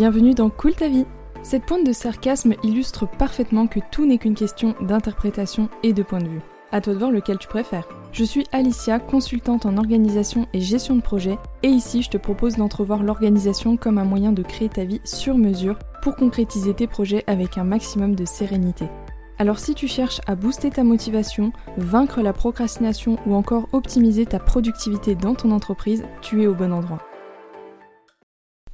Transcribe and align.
bienvenue 0.00 0.32
dans 0.32 0.48
Cool 0.48 0.74
ta 0.74 0.88
vie. 0.88 1.04
Cette 1.42 1.66
pointe 1.66 1.86
de 1.86 1.92
sarcasme 1.92 2.54
illustre 2.62 3.06
parfaitement 3.06 3.66
que 3.66 3.80
tout 3.90 4.06
n'est 4.06 4.16
qu'une 4.16 4.34
question 4.34 4.74
d'interprétation 4.80 5.68
et 5.82 5.92
de 5.92 6.02
point 6.02 6.20
de 6.20 6.28
vue. 6.28 6.40
À 6.72 6.80
toi 6.80 6.94
de 6.94 6.98
voir 6.98 7.10
lequel 7.10 7.36
tu 7.36 7.48
préfères. 7.48 7.86
Je 8.10 8.24
suis 8.24 8.46
Alicia, 8.50 8.98
consultante 8.98 9.66
en 9.66 9.76
organisation 9.76 10.46
et 10.54 10.60
gestion 10.62 10.96
de 10.96 11.02
projet, 11.02 11.36
et 11.62 11.68
ici 11.68 12.00
je 12.00 12.08
te 12.08 12.16
propose 12.16 12.56
d'entrevoir 12.56 13.02
l'organisation 13.02 13.76
comme 13.76 13.98
un 13.98 14.04
moyen 14.04 14.32
de 14.32 14.42
créer 14.42 14.70
ta 14.70 14.84
vie 14.84 15.02
sur 15.04 15.36
mesure 15.36 15.78
pour 16.00 16.16
concrétiser 16.16 16.72
tes 16.72 16.86
projets 16.86 17.22
avec 17.26 17.58
un 17.58 17.64
maximum 17.64 18.14
de 18.14 18.24
sérénité. 18.24 18.86
Alors 19.36 19.58
si 19.58 19.74
tu 19.74 19.86
cherches 19.86 20.22
à 20.26 20.34
booster 20.34 20.70
ta 20.70 20.82
motivation, 20.82 21.52
vaincre 21.76 22.22
la 22.22 22.32
procrastination 22.32 23.18
ou 23.26 23.34
encore 23.34 23.68
optimiser 23.72 24.24
ta 24.24 24.38
productivité 24.38 25.14
dans 25.14 25.34
ton 25.34 25.50
entreprise, 25.50 26.04
tu 26.22 26.42
es 26.42 26.46
au 26.46 26.54
bon 26.54 26.72
endroit. 26.72 27.02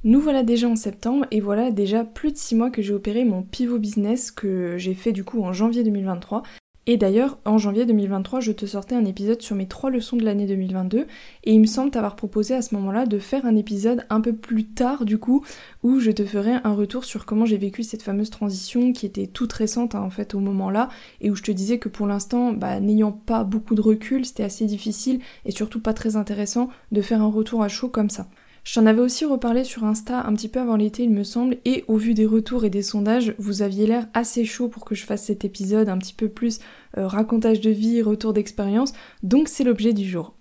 Nous 0.03 0.21
voilà 0.21 0.43
déjà 0.43 0.67
en 0.67 0.75
septembre 0.75 1.25
et 1.31 1.41
voilà 1.41 1.71
déjà 1.71 2.03
plus 2.03 2.31
de 2.31 2.37
6 2.37 2.55
mois 2.55 2.69
que 2.69 2.81
j'ai 2.81 2.93
opéré 2.93 3.25
mon 3.25 3.41
pivot 3.41 3.79
business 3.79 4.31
que 4.31 4.77
j'ai 4.77 4.93
fait 4.93 5.11
du 5.11 5.23
coup 5.23 5.41
en 5.41 5.53
janvier 5.53 5.83
2023 5.83 6.43
et 6.89 6.95
d'ailleurs, 6.95 7.37
en 7.43 7.57
janvier 7.57 7.85
2023, 7.85 8.39
je 8.39 8.53
te 8.53 8.65
sortais 8.65 8.95
un 8.95 9.03
épisode 9.03 9.41
sur 9.41 9.57
mes 9.57 9.67
trois 9.67 9.89
leçons 9.89 10.15
de 10.15 10.23
l'année 10.23 10.45
2022 10.45 11.05
et 11.43 11.53
il 11.53 11.59
me 11.59 11.65
semble 11.65 11.91
t'avoir 11.91 12.15
proposé 12.15 12.53
à 12.53 12.61
ce 12.61 12.73
moment-là 12.75 13.05
de 13.05 13.19
faire 13.19 13.45
un 13.45 13.57
épisode 13.57 14.05
un 14.09 14.21
peu 14.21 14.31
plus 14.31 14.63
tard 14.63 15.03
du 15.03 15.17
coup 15.17 15.43
où 15.83 15.99
je 15.99 16.11
te 16.11 16.23
ferai 16.23 16.53
un 16.63 16.73
retour 16.73 17.03
sur 17.03 17.25
comment 17.25 17.45
j'ai 17.45 17.57
vécu 17.57 17.83
cette 17.83 18.03
fameuse 18.03 18.29
transition 18.29 18.93
qui 18.93 19.05
était 19.05 19.27
toute 19.27 19.51
récente 19.51 19.95
hein, 19.95 20.01
en 20.01 20.09
fait 20.09 20.33
au 20.33 20.39
moment-là 20.39 20.87
et 21.19 21.29
où 21.29 21.35
je 21.35 21.43
te 21.43 21.51
disais 21.51 21.77
que 21.77 21.89
pour 21.89 22.07
l'instant, 22.07 22.53
bah, 22.53 22.79
n'ayant 22.79 23.11
pas 23.11 23.43
beaucoup 23.43 23.75
de 23.75 23.81
recul, 23.81 24.25
c'était 24.25 24.43
assez 24.43 24.65
difficile 24.65 25.19
et 25.43 25.51
surtout 25.51 25.81
pas 25.81 25.93
très 25.93 26.15
intéressant 26.15 26.69
de 26.93 27.01
faire 27.01 27.21
un 27.21 27.29
retour 27.29 27.63
à 27.63 27.67
chaud 27.67 27.89
comme 27.89 28.09
ça. 28.09 28.29
J'en 28.69 28.85
avais 28.85 28.99
aussi 28.99 29.23
reparlé 29.23 29.63
sur 29.63 29.85
Insta 29.85 30.25
un 30.27 30.33
petit 30.33 30.49
peu 30.49 30.59
avant 30.59 30.75
l'été, 30.75 31.03
il 31.03 31.09
me 31.09 31.23
semble, 31.23 31.55
et 31.63 31.85
au 31.87 31.95
vu 31.95 32.13
des 32.13 32.25
retours 32.25 32.65
et 32.65 32.69
des 32.69 32.81
sondages, 32.81 33.33
vous 33.37 33.61
aviez 33.61 33.87
l'air 33.87 34.07
assez 34.13 34.43
chaud 34.43 34.67
pour 34.67 34.83
que 34.83 34.93
je 34.93 35.05
fasse 35.05 35.23
cet 35.23 35.45
épisode 35.45 35.87
un 35.87 35.97
petit 35.97 36.13
peu 36.13 36.27
plus 36.27 36.59
euh, 36.97 37.07
racontage 37.07 37.61
de 37.61 37.69
vie, 37.69 38.01
retour 38.01 38.33
d'expérience, 38.33 38.91
donc 39.23 39.47
c'est 39.47 39.63
l'objet 39.63 39.93
du 39.93 40.03
jour. 40.03 40.36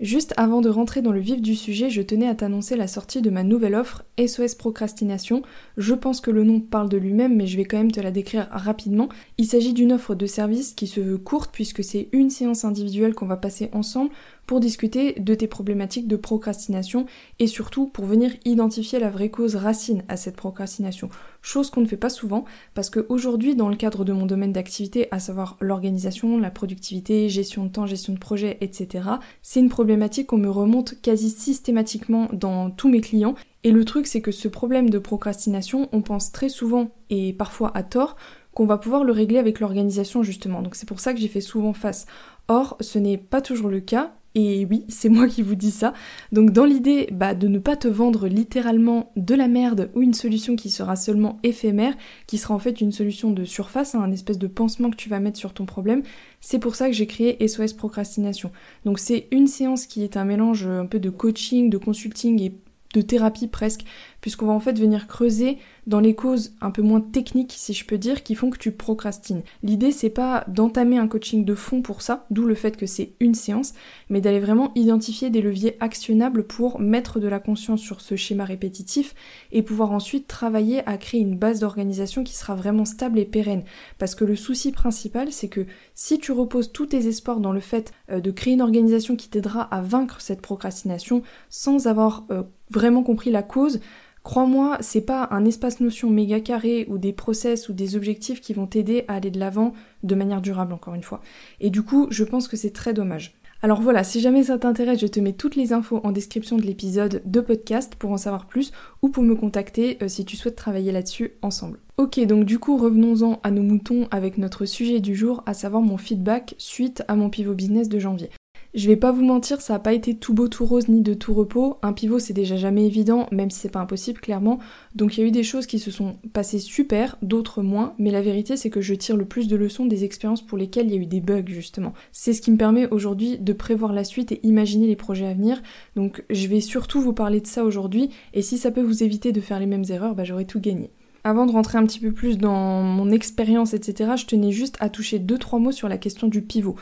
Juste 0.00 0.32
avant 0.38 0.62
de 0.62 0.70
rentrer 0.70 1.02
dans 1.02 1.12
le 1.12 1.20
vif 1.20 1.42
du 1.42 1.54
sujet, 1.54 1.90
je 1.90 2.00
tenais 2.00 2.26
à 2.26 2.34
t'annoncer 2.34 2.74
la 2.74 2.86
sortie 2.86 3.20
de 3.20 3.28
ma 3.28 3.42
nouvelle 3.42 3.74
offre 3.74 4.02
SOS 4.18 4.54
Procrastination. 4.54 5.42
Je 5.76 5.92
pense 5.92 6.22
que 6.22 6.30
le 6.30 6.42
nom 6.42 6.58
parle 6.58 6.88
de 6.88 6.96
lui-même, 6.96 7.36
mais 7.36 7.46
je 7.46 7.58
vais 7.58 7.66
quand 7.66 7.76
même 7.76 7.92
te 7.92 8.00
la 8.00 8.10
décrire 8.10 8.48
rapidement. 8.50 9.10
Il 9.36 9.44
s'agit 9.44 9.74
d'une 9.74 9.92
offre 9.92 10.14
de 10.14 10.24
service 10.24 10.72
qui 10.72 10.86
se 10.86 11.00
veut 11.00 11.18
courte 11.18 11.50
puisque 11.52 11.84
c'est 11.84 12.08
une 12.12 12.30
séance 12.30 12.64
individuelle 12.64 13.14
qu'on 13.14 13.26
va 13.26 13.36
passer 13.36 13.68
ensemble 13.74 14.10
pour 14.46 14.58
discuter 14.58 15.20
de 15.20 15.34
tes 15.34 15.48
problématiques 15.48 16.08
de 16.08 16.16
procrastination 16.16 17.04
et 17.38 17.46
surtout 17.46 17.86
pour 17.86 18.06
venir 18.06 18.32
identifier 18.46 19.00
la 19.00 19.10
vraie 19.10 19.30
cause 19.30 19.54
racine 19.54 20.02
à 20.08 20.16
cette 20.16 20.36
procrastination. 20.36 21.10
Chose 21.42 21.70
qu'on 21.70 21.80
ne 21.80 21.86
fait 21.86 21.96
pas 21.96 22.10
souvent 22.10 22.44
parce 22.74 22.90
qu'aujourd'hui 22.90 23.54
dans 23.54 23.68
le 23.68 23.76
cadre 23.76 24.04
de 24.04 24.12
mon 24.12 24.26
domaine 24.26 24.52
d'activité, 24.52 25.08
à 25.10 25.18
savoir 25.18 25.56
l'organisation, 25.60 26.38
la 26.38 26.50
productivité, 26.50 27.28
gestion 27.28 27.64
de 27.64 27.70
temps, 27.70 27.86
gestion 27.86 28.12
de 28.12 28.18
projet, 28.18 28.58
etc., 28.60 29.04
c'est 29.42 29.60
une 29.60 29.68
problématique 29.68 30.28
qu'on 30.28 30.38
me 30.38 30.50
remonte 30.50 31.00
quasi 31.00 31.30
systématiquement 31.30 32.28
dans 32.32 32.70
tous 32.70 32.88
mes 32.88 33.00
clients 33.00 33.34
et 33.62 33.72
le 33.72 33.84
truc, 33.84 34.06
c'est 34.06 34.22
que 34.22 34.32
ce 34.32 34.48
problème 34.48 34.88
de 34.88 34.98
procrastination, 34.98 35.88
on 35.92 36.00
pense 36.00 36.32
très 36.32 36.48
souvent, 36.48 36.92
et 37.10 37.34
parfois 37.34 37.70
à 37.74 37.82
tort, 37.82 38.16
qu'on 38.54 38.66
va 38.66 38.78
pouvoir 38.78 39.04
le 39.04 39.12
régler 39.12 39.38
avec 39.38 39.60
l'organisation 39.60 40.22
justement. 40.22 40.62
Donc 40.62 40.74
c'est 40.74 40.88
pour 40.88 41.00
ça 41.00 41.12
que 41.12 41.20
j'ai 41.20 41.28
fait 41.28 41.40
souvent 41.40 41.72
face. 41.72 42.06
Or, 42.48 42.76
ce 42.80 42.98
n'est 42.98 43.18
pas 43.18 43.42
toujours 43.42 43.68
le 43.68 43.80
cas, 43.80 44.14
et 44.34 44.64
oui, 44.70 44.84
c'est 44.88 45.08
moi 45.08 45.26
qui 45.26 45.42
vous 45.42 45.56
dis 45.56 45.72
ça. 45.72 45.92
Donc 46.30 46.52
dans 46.52 46.64
l'idée 46.64 47.08
bah, 47.10 47.34
de 47.34 47.48
ne 47.48 47.58
pas 47.58 47.76
te 47.76 47.88
vendre 47.88 48.28
littéralement 48.28 49.10
de 49.16 49.34
la 49.34 49.48
merde 49.48 49.90
ou 49.94 50.02
une 50.02 50.14
solution 50.14 50.54
qui 50.54 50.70
sera 50.70 50.94
seulement 50.94 51.40
éphémère, 51.42 51.94
qui 52.26 52.38
sera 52.38 52.54
en 52.54 52.60
fait 52.60 52.80
une 52.80 52.92
solution 52.92 53.32
de 53.32 53.44
surface, 53.44 53.94
hein, 53.94 54.02
un 54.02 54.12
espèce 54.12 54.38
de 54.38 54.46
pansement 54.46 54.90
que 54.90 54.96
tu 54.96 55.08
vas 55.08 55.18
mettre 55.18 55.38
sur 55.38 55.52
ton 55.52 55.66
problème, 55.66 56.02
c'est 56.40 56.60
pour 56.60 56.76
ça 56.76 56.86
que 56.86 56.92
j'ai 56.92 57.06
créé 57.06 57.46
SOS 57.46 57.72
Procrastination. 57.72 58.52
Donc 58.84 59.00
c'est 59.00 59.26
une 59.32 59.48
séance 59.48 59.86
qui 59.86 60.04
est 60.04 60.16
un 60.16 60.24
mélange 60.24 60.66
un 60.66 60.86
peu 60.86 61.00
de 61.00 61.10
coaching, 61.10 61.68
de 61.68 61.78
consulting 61.78 62.40
et 62.40 62.54
de 62.94 63.00
thérapie 63.00 63.46
presque, 63.46 63.84
puisqu'on 64.20 64.46
va 64.46 64.52
en 64.52 64.60
fait 64.60 64.78
venir 64.78 65.06
creuser 65.06 65.58
dans 65.86 66.00
les 66.00 66.14
causes 66.14 66.52
un 66.60 66.70
peu 66.70 66.82
moins 66.82 67.00
techniques, 67.00 67.54
si 67.56 67.72
je 67.72 67.84
peux 67.86 67.98
dire, 67.98 68.22
qui 68.22 68.34
font 68.34 68.50
que 68.50 68.58
tu 68.58 68.72
procrastines. 68.72 69.42
L'idée, 69.62 69.92
c'est 69.92 70.10
pas 70.10 70.44
d'entamer 70.48 70.98
un 70.98 71.08
coaching 71.08 71.44
de 71.44 71.54
fond 71.54 71.82
pour 71.82 72.02
ça, 72.02 72.26
d'où 72.30 72.44
le 72.44 72.54
fait 72.54 72.76
que 72.76 72.86
c'est 72.86 73.12
une 73.20 73.34
séance, 73.34 73.72
mais 74.08 74.20
d'aller 74.20 74.40
vraiment 74.40 74.72
identifier 74.74 75.30
des 75.30 75.40
leviers 75.40 75.76
actionnables 75.80 76.44
pour 76.44 76.80
mettre 76.80 77.18
de 77.18 77.28
la 77.28 77.40
conscience 77.40 77.80
sur 77.80 78.00
ce 78.00 78.16
schéma 78.16 78.44
répétitif 78.44 79.14
et 79.52 79.62
pouvoir 79.62 79.92
ensuite 79.92 80.26
travailler 80.26 80.86
à 80.88 80.96
créer 80.96 81.20
une 81.20 81.38
base 81.38 81.60
d'organisation 81.60 82.24
qui 82.24 82.34
sera 82.34 82.54
vraiment 82.54 82.84
stable 82.84 83.18
et 83.18 83.24
pérenne. 83.24 83.64
Parce 83.98 84.14
que 84.14 84.24
le 84.24 84.36
souci 84.36 84.72
principal, 84.72 85.32
c'est 85.32 85.48
que 85.48 85.66
si 85.94 86.18
tu 86.18 86.32
reposes 86.32 86.72
tous 86.72 86.86
tes 86.86 87.06
espoirs 87.06 87.40
dans 87.40 87.52
le 87.52 87.60
fait 87.60 87.92
euh, 88.10 88.20
de 88.20 88.30
créer 88.30 88.54
une 88.54 88.62
organisation 88.62 89.16
qui 89.16 89.28
t'aidera 89.28 89.62
à 89.62 89.80
vaincre 89.80 90.20
cette 90.20 90.42
procrastination 90.42 91.22
sans 91.48 91.86
avoir 91.86 92.24
euh, 92.30 92.42
vraiment 92.70 93.02
compris 93.02 93.30
la 93.30 93.42
cause, 93.42 93.80
Crois-moi, 94.22 94.76
c'est 94.80 95.00
pas 95.00 95.28
un 95.30 95.46
espace 95.46 95.80
notion 95.80 96.10
méga 96.10 96.40
carré 96.40 96.86
ou 96.90 96.98
des 96.98 97.14
process 97.14 97.70
ou 97.70 97.72
des 97.72 97.96
objectifs 97.96 98.42
qui 98.42 98.52
vont 98.52 98.66
t'aider 98.66 99.04
à 99.08 99.14
aller 99.14 99.30
de 99.30 99.40
l'avant 99.40 99.72
de 100.02 100.14
manière 100.14 100.42
durable, 100.42 100.74
encore 100.74 100.94
une 100.94 101.02
fois. 101.02 101.22
Et 101.58 101.70
du 101.70 101.82
coup, 101.82 102.06
je 102.10 102.24
pense 102.24 102.46
que 102.46 102.56
c'est 102.56 102.72
très 102.72 102.92
dommage. 102.92 103.34
Alors 103.62 103.80
voilà, 103.82 104.04
si 104.04 104.20
jamais 104.20 104.44
ça 104.44 104.58
t'intéresse, 104.58 105.00
je 105.00 105.06
te 105.06 105.20
mets 105.20 105.32
toutes 105.34 105.56
les 105.56 105.72
infos 105.72 106.00
en 106.02 106.12
description 106.12 106.56
de 106.56 106.62
l'épisode 106.62 107.22
de 107.26 107.40
podcast 107.40 107.94
pour 107.94 108.10
en 108.10 108.16
savoir 108.16 108.46
plus 108.46 108.72
ou 109.02 109.10
pour 109.10 109.22
me 109.22 109.34
contacter 109.34 109.98
euh, 110.02 110.08
si 110.08 110.24
tu 110.24 110.36
souhaites 110.36 110.56
travailler 110.56 110.92
là-dessus 110.92 111.32
ensemble. 111.42 111.78
Ok, 111.98 112.18
donc 112.20 112.46
du 112.46 112.58
coup 112.58 112.78
revenons-en 112.78 113.38
à 113.42 113.50
nos 113.50 113.62
moutons 113.62 114.08
avec 114.10 114.38
notre 114.38 114.64
sujet 114.64 115.00
du 115.00 115.14
jour, 115.14 115.42
à 115.44 115.52
savoir 115.52 115.82
mon 115.82 115.98
feedback 115.98 116.54
suite 116.56 117.02
à 117.06 117.16
mon 117.16 117.28
pivot 117.28 117.52
business 117.52 117.90
de 117.90 117.98
janvier. 117.98 118.30
Je 118.72 118.86
vais 118.86 118.96
pas 118.96 119.10
vous 119.10 119.24
mentir, 119.24 119.60
ça 119.60 119.74
a 119.74 119.78
pas 119.80 119.94
été 119.94 120.14
tout 120.14 120.32
beau, 120.32 120.46
tout 120.46 120.64
rose, 120.64 120.86
ni 120.86 121.02
de 121.02 121.12
tout 121.12 121.34
repos. 121.34 121.78
Un 121.82 121.92
pivot, 121.92 122.20
c'est 122.20 122.32
déjà 122.32 122.56
jamais 122.56 122.86
évident, 122.86 123.26
même 123.32 123.50
si 123.50 123.58
c'est 123.58 123.68
pas 123.68 123.80
impossible, 123.80 124.20
clairement. 124.20 124.60
Donc 124.94 125.16
il 125.16 125.20
y 125.20 125.24
a 125.24 125.26
eu 125.26 125.32
des 125.32 125.42
choses 125.42 125.66
qui 125.66 125.80
se 125.80 125.90
sont 125.90 126.14
passées 126.32 126.60
super, 126.60 127.16
d'autres 127.20 127.62
moins, 127.62 127.94
mais 127.98 128.12
la 128.12 128.22
vérité, 128.22 128.56
c'est 128.56 128.70
que 128.70 128.80
je 128.80 128.94
tire 128.94 129.16
le 129.16 129.24
plus 129.24 129.48
de 129.48 129.56
leçons 129.56 129.86
des 129.86 130.04
expériences 130.04 130.46
pour 130.46 130.56
lesquelles 130.56 130.86
il 130.86 130.94
y 130.94 130.98
a 130.98 131.00
eu 131.00 131.06
des 131.06 131.20
bugs, 131.20 131.48
justement. 131.48 131.94
C'est 132.12 132.32
ce 132.32 132.40
qui 132.40 132.52
me 132.52 132.56
permet 132.56 132.86
aujourd'hui 132.92 133.38
de 133.38 133.52
prévoir 133.52 133.92
la 133.92 134.04
suite 134.04 134.30
et 134.30 134.40
imaginer 134.44 134.86
les 134.86 134.94
projets 134.94 135.26
à 135.26 135.34
venir. 135.34 135.60
Donc 135.96 136.22
je 136.30 136.46
vais 136.46 136.60
surtout 136.60 137.00
vous 137.00 137.12
parler 137.12 137.40
de 137.40 137.48
ça 137.48 137.64
aujourd'hui, 137.64 138.10
et 138.34 138.42
si 138.42 138.56
ça 138.56 138.70
peut 138.70 138.82
vous 138.82 139.02
éviter 139.02 139.32
de 139.32 139.40
faire 139.40 139.58
les 139.58 139.66
mêmes 139.66 139.84
erreurs, 139.88 140.14
bah 140.14 140.22
j'aurai 140.22 140.44
tout 140.44 140.60
gagné. 140.60 140.90
Avant 141.22 141.44
de 141.44 141.52
rentrer 141.52 141.76
un 141.76 141.84
petit 141.84 142.00
peu 142.00 142.12
plus 142.12 142.38
dans 142.38 142.82
mon 142.82 143.10
expérience, 143.10 143.74
etc., 143.74 144.12
je 144.16 144.24
tenais 144.24 144.52
juste 144.52 144.76
à 144.80 144.88
toucher 144.88 145.18
deux 145.18 145.36
trois 145.36 145.58
mots 145.58 145.72
sur 145.72 145.88
la 145.88 145.98
question 145.98 146.28
du 146.28 146.40
pivot. 146.40 146.76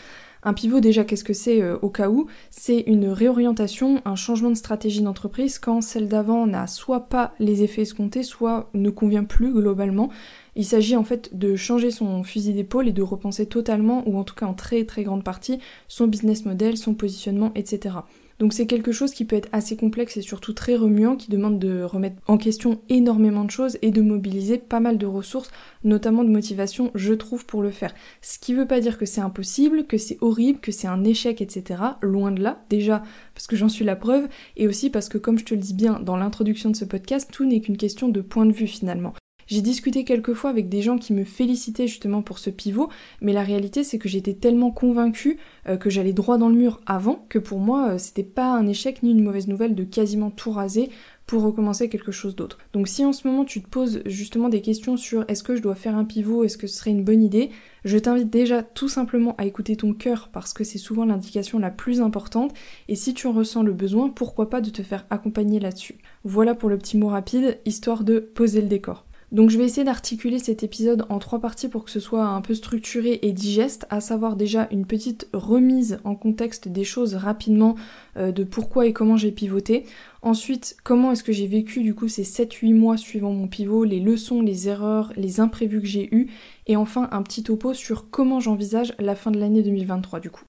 Un 0.49 0.55
pivot, 0.55 0.81
déjà, 0.81 1.05
qu'est-ce 1.05 1.25
que 1.25 1.35
c'est 1.35 1.61
euh, 1.61 1.77
au 1.83 1.91
cas 1.91 2.09
où? 2.09 2.27
C'est 2.49 2.81
une 2.87 3.09
réorientation, 3.09 4.01
un 4.07 4.15
changement 4.15 4.49
de 4.49 4.55
stratégie 4.55 5.03
d'entreprise 5.03 5.59
quand 5.59 5.83
celle 5.83 6.09
d'avant 6.09 6.47
n'a 6.47 6.67
soit 6.67 7.11
pas 7.11 7.35
les 7.39 7.63
effets 7.63 7.83
escomptés, 7.83 8.23
soit 8.23 8.71
ne 8.73 8.89
convient 8.89 9.25
plus 9.25 9.53
globalement. 9.53 10.09
Il 10.57 10.65
s'agit 10.65 10.97
en 10.97 11.05
fait 11.05 11.37
de 11.37 11.55
changer 11.55 11.91
son 11.91 12.23
fusil 12.23 12.55
d'épaule 12.55 12.89
et 12.89 12.93
de 12.93 13.03
repenser 13.03 13.45
totalement, 13.45 14.03
ou 14.09 14.19
en 14.19 14.25
tout 14.25 14.35
cas 14.35 14.47
en 14.47 14.55
très 14.55 14.87
très 14.87 15.03
grande 15.03 15.23
partie, 15.23 15.59
son 15.87 16.07
business 16.07 16.47
model, 16.47 16.79
son 16.79 16.95
positionnement, 16.95 17.53
etc. 17.55 17.97
Donc 18.39 18.53
c'est 18.53 18.67
quelque 18.67 18.93
chose 18.93 19.13
qui 19.13 19.25
peut 19.25 19.37
être 19.37 19.49
assez 19.53 19.77
complexe 19.77 20.17
et 20.17 20.23
surtout 20.23 20.53
très 20.53 20.77
remuant, 20.77 21.17
qui 21.17 21.31
demande 21.31 21.59
de 21.59 21.83
remettre 21.83 22.17
en 22.29 22.39
question 22.39 22.81
énormément 22.89 23.45
de 23.45 23.51
choses 23.51 23.79
et 23.83 23.91
de 23.91 24.01
mobiliser 24.01 24.59
pas 24.59 24.79
mal 24.79 24.97
de 24.97 25.07
ressources, 25.07 25.51
notamment 25.83 26.23
de 26.23 26.31
motivation, 26.31 26.93
je 26.95 27.15
trouve, 27.15 27.47
pour 27.47 27.63
le 27.63 27.71
faire. 27.71 27.95
Ce 28.23 28.39
qui 28.39 28.55
veut 28.55 28.67
pas 28.67 28.81
dire 28.81 28.97
que 28.97 29.07
c'est 29.07 29.21
impossible, 29.21 29.87
que 29.87 29.99
c'est 29.99 30.19
horrible, 30.21 30.61
que 30.61 30.73
c'est 30.73 30.87
un 30.87 31.03
échec, 31.03 31.41
etc. 31.41 31.83
Loin 32.01 32.31
de 32.31 32.43
là, 32.43 32.65
déjà 32.71 33.03
parce 33.35 33.47
que 33.47 33.57
j'en 33.57 33.69
suis 33.69 33.85
la 33.85 33.97
preuve, 33.97 34.29
et 34.57 34.69
aussi 34.69 34.91
parce 34.91 35.09
que 35.09 35.19
comme 35.19 35.39
je 35.39 35.45
te 35.45 35.55
le 35.55 35.61
dis 35.61 35.75
bien 35.75 35.99
dans 36.01 36.17
l'introduction 36.17 36.71
de 36.71 36.77
ce 36.77 36.85
podcast, 36.85 37.29
tout 37.33 37.45
n'est 37.45 37.61
qu'une 37.61 37.77
question 37.77 38.09
de 38.09 38.21
point 38.21 38.47
de 38.47 38.53
vue 38.53 38.67
finalement. 38.67 39.15
J'ai 39.49 39.63
discuté 39.63 40.05
quelques 40.05 40.35
fois 40.35 40.51
avec 40.51 40.69
des 40.69 40.83
gens 40.83 40.99
qui 40.99 41.15
me 41.15 41.25
félicitaient 41.25 41.87
justement 41.87 42.21
pour 42.21 42.39
ce 42.39 42.51
pivot, 42.51 42.91
mais 43.23 43.33
la 43.33 43.43
réalité 43.43 43.83
c'est 43.83 43.99
que 43.99 44.07
j'étais 44.09 44.35
tellement 44.35 44.71
convaincue 44.71 45.39
euh, 45.67 45.79
que 45.79 45.89
j'allais 45.89 46.13
droit 46.13 46.37
dans 46.37 46.51
le 46.51 46.55
mur 46.55 46.83
avant 46.85 47.25
que 47.31 47.39
pour 47.39 47.59
moi 47.59 47.93
euh, 47.93 47.99
c'était 47.99 48.23
pas 48.23 48.53
un 48.53 48.67
échec 48.67 49.03
ni 49.03 49.11
une 49.11 49.25
mauvaise 49.25 49.49
nouvelle 49.49 49.75
de 49.75 49.85
quasiment 49.85 50.31
tout 50.31 50.51
raser 50.51 50.91
pour 51.25 51.43
recommencer 51.43 51.89
quelque 51.89 52.13
chose 52.13 52.37
d'autre. 52.37 52.59
Donc 52.75 52.89
si 52.89 53.07
en 53.07 53.15
ce 53.15 53.27
moment 53.27 53.47
tu 53.47 53.63
te 53.63 53.69
poses 53.69 54.03
justement 54.05 54.51
des 54.51 54.61
questions 54.61 54.99
sur 54.99 55.25
est-ce 55.29 55.43
que 55.43 55.57
je 55.57 55.63
dois 55.63 55.75
faire 55.75 55.97
un 55.97 56.05
pivot, 56.05 56.45
est-ce 56.45 56.59
que 56.59 56.67
ce 56.67 56.77
serait 56.77 56.91
une 56.91 57.05
bonne 57.05 57.23
idée, 57.23 57.49
je 57.87 57.97
t'invite 57.97 58.29
déjà 58.29 58.63
tout 58.63 58.89
simplement 58.91 59.35
à 59.39 59.47
écouter 59.47 59.77
ton 59.77 59.95
cœur 59.95 60.29
parce 60.31 60.53
que 60.53 60.63
c'est 60.63 60.77
souvent 60.77 61.07
l'indication 61.07 61.59
la 61.59 61.71
plus 61.71 62.03
importante 62.03 62.53
et 62.89 62.97
si 62.97 63.15
tu 63.15 63.27
en 63.27 63.33
ressens 63.33 63.63
le 63.63 63.73
besoin, 63.73 64.11
pourquoi 64.11 64.51
pas 64.51 64.61
de 64.61 64.69
te 64.69 64.83
faire 64.83 65.07
accompagner 65.09 65.59
là-dessus. 65.59 65.97
Voilà 66.25 66.55
pour 66.55 66.69
le 66.69 66.77
petit 66.77 66.99
mot 66.99 67.09
rapide, 67.09 67.61
histoire 67.65 68.05
de 68.05 68.19
poser 68.19 68.61
le 68.61 68.69
décor. 68.69 69.08
Donc 69.31 69.51
je 69.51 69.59
vais 69.59 69.65
essayer 69.65 69.85
d'articuler 69.85 70.39
cet 70.39 70.63
épisode 70.63 71.05
en 71.11 71.19
trois 71.19 71.39
parties 71.39 71.69
pour 71.69 71.85
que 71.85 71.91
ce 71.91 72.01
soit 72.01 72.25
un 72.25 72.41
peu 72.41 72.55
structuré 72.55 73.19
et 73.21 73.33
digeste, 73.33 73.87
à 73.91 74.01
savoir 74.01 74.37
déjà 74.37 74.69
une 74.71 74.87
petite 74.87 75.29
remise 75.35 75.99
en 76.05 76.15
contexte 76.15 76.69
des 76.69 76.85
choses 76.85 77.15
rapidement, 77.15 77.75
euh, 78.17 78.33
de 78.33 78.43
pourquoi 78.43 78.87
et 78.87 78.95
comment 78.95 79.19
j'ai 79.19 79.31
pivoté. 79.31 79.85
Ensuite, 80.23 80.77
comment 80.83 81.13
est-ce 81.13 81.23
que 81.23 81.33
j'ai 81.33 81.47
vécu 81.47 81.83
du 81.83 81.95
coup 81.95 82.09
ces 82.09 82.25
7-8 82.25 82.75
mois 82.75 82.97
suivant 82.97 83.33
mon 83.33 83.49
pivot, 83.49 83.85
les 83.85 84.01
leçons, 84.01 84.41
les 84.41 84.69
erreurs, 84.69 85.13
les 85.17 85.41
imprévus 85.41 85.83
que 85.83 85.87
j'ai 85.87 86.09
eus, 86.15 86.31
et 86.67 86.77
enfin 86.77 87.09
un 87.13 87.23
petit 87.23 87.43
topo 87.43 87.75
sur 87.75 88.09
comment 88.09 88.41
j'envisage 88.41 88.95
la 88.99 89.15
fin 89.15 89.31
de 89.31 89.39
l'année 89.39 89.63
2023 89.63 90.21
du 90.21 90.31
coup. 90.31 90.48